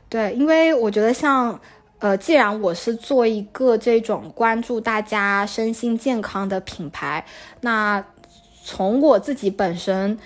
[0.08, 1.60] 对，因为我觉得像，
[2.00, 7.26] 呃，既然我是做一个这种关注大家身心健康的品牌，
[7.60, 8.02] 那
[8.64, 10.18] 从我自己本身。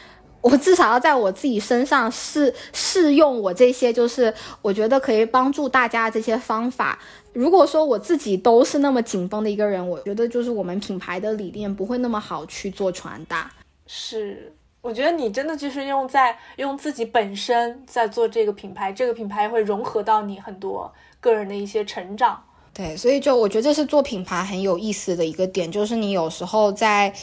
[0.42, 6.98] 我至少要在我自己身上试试用我这些，就是我觉得可以帮助大家这些方法。
[7.34, 13.52] 如果说我自己都是那么紧绷的一个人，我觉得就是我们品牌的理念不会那么好去做传达。
[13.86, 22.42] 是，我觉得你真的就是用在用自己本身在做这个品牌，这个品牌会融合到你很多个人的一些成长。
[22.74, 27.14] 对，所以就我觉得这是做品牌很有意思的一个点，就是你有时候在。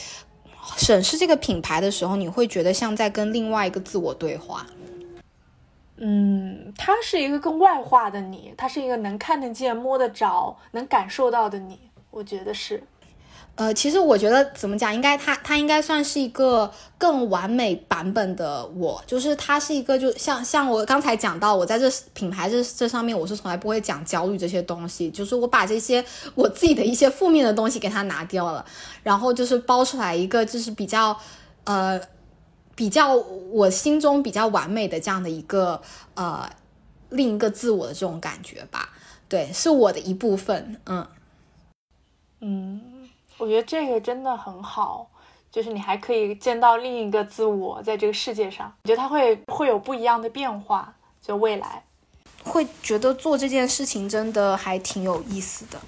[0.76, 4.66] 审视这个品牌的时候，你会觉得像在跟另外一个自我对话。
[5.98, 11.78] 嗯，它是一个更外化的你，它是一个能看得见、摸得着、能感受到的你，
[12.10, 12.82] 我觉得是。
[13.56, 26.04] 呃，其实我觉得怎么讲，应该他他应该算是一个更完美版本的我，就是他是一个，就像像我刚才讲到，我在这品牌这这上面，我是从来不会讲焦虑这些东西，就是我把这些
[26.34, 28.62] 我自己的一些负面的东西给他拿掉了，
[29.02, 31.18] 然后就是包出来一个就是比较
[31.64, 31.98] 呃
[32.74, 35.80] 比较我心中比较完美的这样的一个
[36.12, 36.46] 呃
[37.08, 38.90] 另一个自我的这种感觉吧，
[39.30, 41.06] 对，是我的一部分，嗯
[42.40, 42.95] 嗯。
[43.38, 45.08] 我觉得这个真的很好，
[45.50, 51.82] 就是你还可以见到另一个自我在这个世界上，我觉得它会会有不一样的变化，就未来
[52.44, 55.78] 会觉得做这件事情真的还挺有意思的。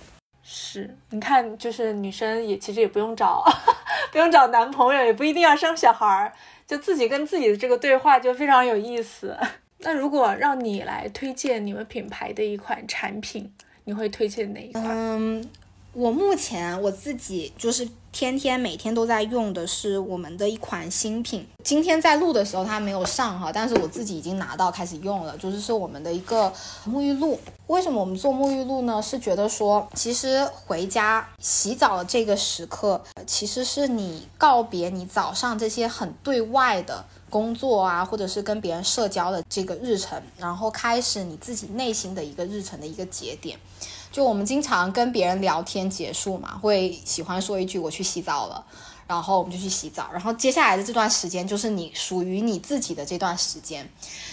[0.43, 3.45] 是，你看，就是女生也其实也不用找，
[4.11, 6.33] 不用找男朋友，也不一定要生小孩儿，
[6.67, 9.37] 就自己跟自己的这个对话就非常有意思。
[9.81, 13.53] 那如果让你来推荐你们品牌的一款产品，
[13.85, 14.85] 你会推荐哪一款？
[14.87, 15.49] 嗯。
[15.99, 21.45] 我目前我自己就是天天每天都在用的是我们的一款新品。
[21.65, 26.53] 今天在录的时候它没有上哈，但是我自己已经拿到开始用了，就是是我们的一个
[26.89, 27.37] 沐浴露。
[27.67, 29.03] 为什么我们做沐浴露呢？
[29.03, 43.59] 是觉得说，其实回家洗澡的这个时刻，其实是你告别你早上这些很对外的工作啊，或者是跟别人社交的这个日程，然后开始你自己内心的一个日程的一个节点。
[44.11, 48.65] 就我们经常跟别人聊天结束嘛，会喜欢说一句“我去洗澡了”，
[49.07, 53.89] 然后我们就去洗澡，然后接下来的这段时间就是你属于你自己的这段时间。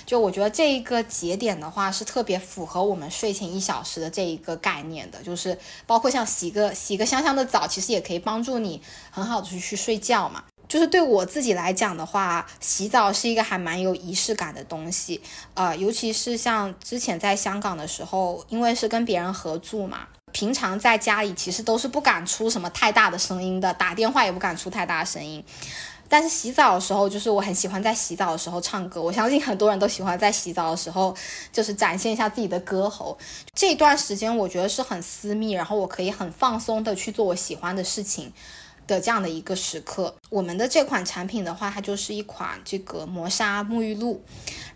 [0.05, 8.81] 就我觉得这一个节点的话，是特别符合我们睡前一小时的这一个概念的，就是包括像洗个洗个香香的澡，其实也可以帮助你
[9.11, 10.43] 很好的去去睡觉嘛。
[10.67, 15.21] 就是对我自己来讲的话，洗澡是一个还蛮有仪式感的东西，
[15.53, 25.43] 呃，尤其是像之前在香港的时候，因为是跟别人合住嘛，平常在家里其实都是不敢出什么太大的声音的，打电话也不敢出太大的声音，
[26.09, 31.15] 但是洗澡的时候，就是我很喜欢在洗澡的时候唱歌，我相信很多人都喜欢在洗澡的时候
[31.51, 33.17] 就是展现一下自己的歌喉，
[33.53, 38.33] 这段时间我觉得是很私密，然后我可以很放松的去做我喜欢的事情。
[38.87, 44.21] 的这样的一个时刻，我们的这款产品的话，它就是一款这个磨砂沐浴露，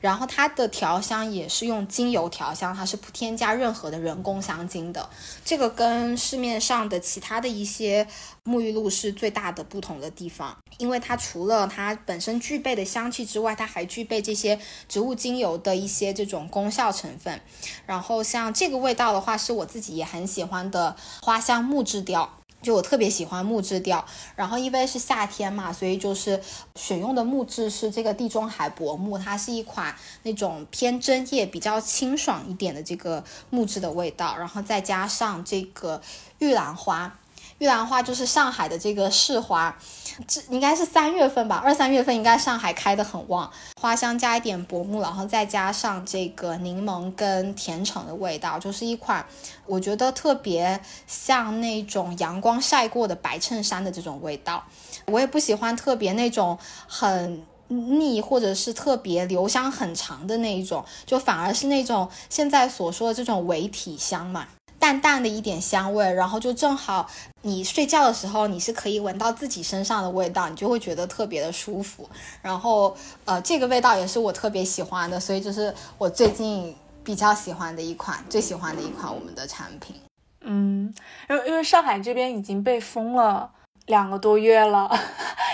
[0.02, 5.10] 然后它的调香也是用精油调香，它是不添加任何的人工香精的。
[5.46, 8.08] 这个跟市面上的其他的一些
[8.44, 17.40] 沐浴露是最大的不同的地方，因为它除了它本身具备的香气之外，它还具备这些植物精油的一些这种功效成分。
[17.86, 22.39] 然后像这个味道的话，是我自己也很喜欢的花香木质调。
[22.62, 24.04] 就我特别喜欢木质调，
[24.36, 26.42] 然后因为是夏天嘛，所以就是
[26.76, 36.02] 选用的木质是这个地中海柏木，它是一款那种偏针叶、比较清爽一点的这个木质的味道，然后再加上这个
[36.40, 37.20] 玉兰花。
[37.60, 39.78] 玉兰花就是上海的这个市花，
[40.26, 49.26] 这应该是三月份吧，二三月份应该上海开的很旺，花香加一点薄木，然后再加上这个柠檬跟甜橙的味道，就是一款
[49.66, 54.64] 我觉得特别像那种阳光晒过的白衬衫的这种味道。
[55.08, 56.58] 我也不喜欢特别那种
[56.88, 64.48] 很腻或者是特别留香很长的那一种，就反而是那种现在所说的这种伪体香嘛。
[64.80, 67.08] 淡淡的一点香味，然后就正好
[67.42, 72.10] 你睡觉的时候，你是可以闻到自己身上的味道，你就会觉得特别的舒服。
[72.42, 72.96] 然后，
[73.26, 76.74] 呃，这个味道也是我特别喜欢的，所以就是我最近
[77.04, 79.98] 比较喜欢的一款，最喜欢的一款我们的产品。
[80.42, 80.94] 嗯，
[81.30, 83.52] 因为因为上海这边已经被封了
[83.88, 84.90] 两个多月了，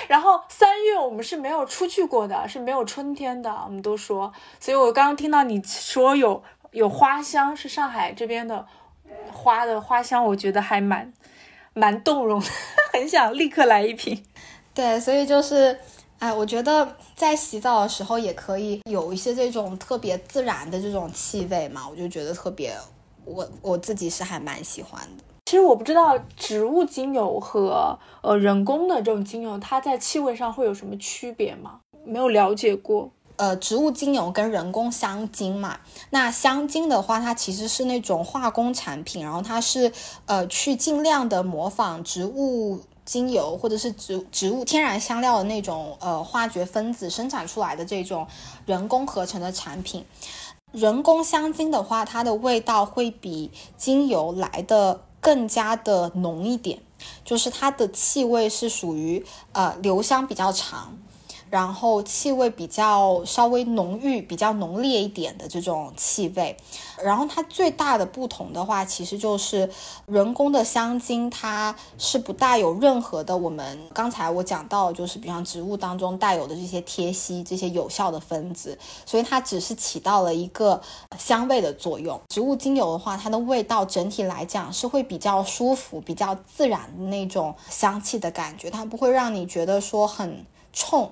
[0.07, 4.31] 然后三月我们是没有出去过的，是没有春天的，我们都说。
[4.59, 8.67] 所以我刚刚听到你说有有花香，是上海这边的。
[9.31, 11.11] 花的花香，我觉得还蛮
[11.73, 12.41] 蛮动容，
[12.93, 14.23] 很想立刻来一瓶。
[14.73, 15.77] 对，所以就是，
[16.19, 22.75] 哎，我觉得在洗澡的时候也可以有一些这种特别自然的这种气味嘛，我就觉得特别，
[23.23, 25.23] 我我自己是还蛮喜欢的。
[25.45, 31.79] 其实我不知道植物精油和呃人工的这种精油，它在气味上会有什么区别吗？
[32.03, 33.11] 没有了解过。
[33.37, 35.79] 呃，植物精油跟人工香精嘛，
[36.09, 39.91] 那香精的话，它其实是那种化工产品，然后它是
[40.25, 48.25] 呃去尽量的模仿植物精油或者是植植物天然香料的那种呃化学分子生产出来的这种
[48.65, 50.05] 人工合成的产品。
[50.71, 56.79] 人工香精的话，它的味道会比精油来的更加的浓一点，
[57.23, 60.97] 就是它的气味是属于呃留香比较长。
[61.55, 66.57] 然后气味比较稍微浓郁、比较浓烈一点的这种气味，
[67.01, 69.69] 然后它最大的不同的话，其实就是
[70.05, 80.81] 人工的香精，它是不带有任何的我们刚才我讲到，就是比方植物当中带有的这些萜烯这些有效的分子，所以它只是起到了一个
[81.17, 82.19] 香味的作用。
[82.27, 91.09] 植物精油的话，它的味道整体来讲是会比较舒服、比较自然的那种香气的感觉，它不会让你觉得说很冲。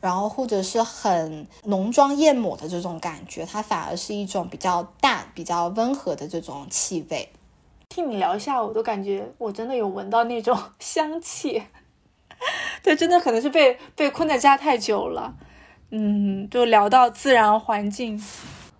[0.00, 7.28] 然后或者是很浓妆艳抹的这种感觉，它反而是一种比较淡、比较温和的这种气味。
[7.88, 11.62] 听你聊一下，我都感觉我真的有闻到那种 香气。
[12.82, 15.34] 对，真的可能是被被困在家太久了。
[15.90, 18.22] 嗯，就聊到自然环境，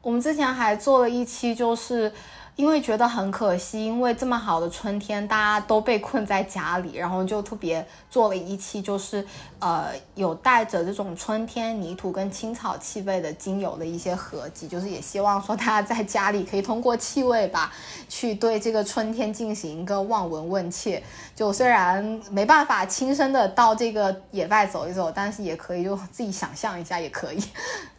[0.01, 2.13] 我们之前还做了一期，就是。
[2.61, 9.27] 因为觉得很可惜，因为这么好的春天，大家都被困在家里，然后就特别做了一期，就是
[9.61, 17.73] 呃有带着这种春天泥土跟青草气味的精油的一些合集，就是也希望说大家在家里可以通过气味吧，
[18.11, 21.03] 去对这个春天进行一个望闻问切。
[21.35, 27.43] 就虽然没办法亲身的到这个野外走一走，但是也可以就自己想象一下，也可以，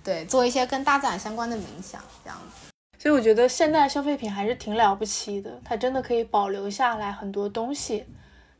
[0.03, 2.60] 对，做一些跟大自然相关的冥想这样子。
[3.01, 8.05] 所以我觉得现代消费品还是挺了不起的，它真的可以保留下来很多东西，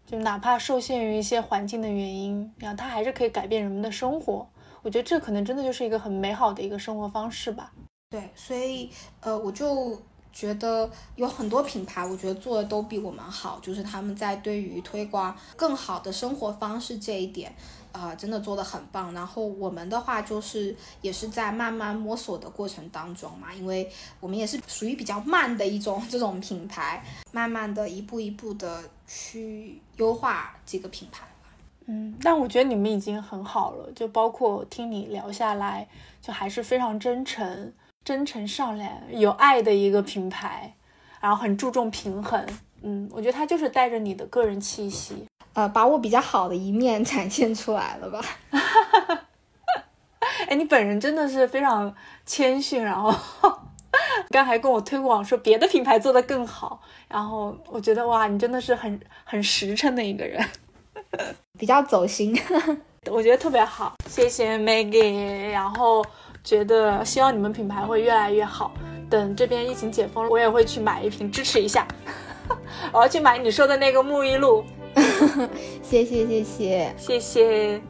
[0.04, 4.50] 就哪怕受限于一些环境的原因，然后它还是可以改变人们的生活。
[4.82, 7.72] 我觉得这可能真的就是一个很美好的一个生活方式吧。
[8.10, 8.90] 对，所以
[9.20, 10.02] 呃，我就
[10.34, 17.54] 觉得有很多品牌，我觉得做的都比我们好，就是他们在对于推广更好的生活方式这一点。
[17.92, 19.14] 啊，真的做的很棒。
[19.14, 23.90] 然后我们的话就是也是在慢慢摸索的过程当中嘛，因为
[24.20, 31.26] 我们也是属于比较慢的一种 这种品牌，慢慢的一步一步的去优化这个品牌。
[31.88, 35.88] 嗯，但我觉得你们已经很好了，就包括听你聊下来，
[36.22, 37.74] 就还是非常真诚、
[38.06, 40.76] 真诚善良、有爱的一个品牌，
[41.20, 42.46] 然后很注重平衡。
[42.84, 45.26] 嗯，我觉得它就是带着你的个人气息。
[45.54, 48.22] 呃，把我比较好的一面 展现出来了吧？
[50.48, 51.94] 哎，你本人真的是非常
[52.26, 53.14] 谦逊，然后
[54.30, 60.44] 刚还跟我推广说别的品牌做的更好，然后我觉得哇，你真的是很很实诚的一个人，
[61.58, 62.38] 比较走心，
[63.12, 66.04] 我觉得特别好，谢谢 Maggie，然后
[66.44, 68.72] 觉得希望你们品牌会越来越好，
[69.10, 71.88] 等这边疫情解封了，我也会去买一瓶支持一下，
[72.92, 74.64] 我要去买你说的那个沐浴露。
[75.82, 77.82] 谢谢谢谢谢谢。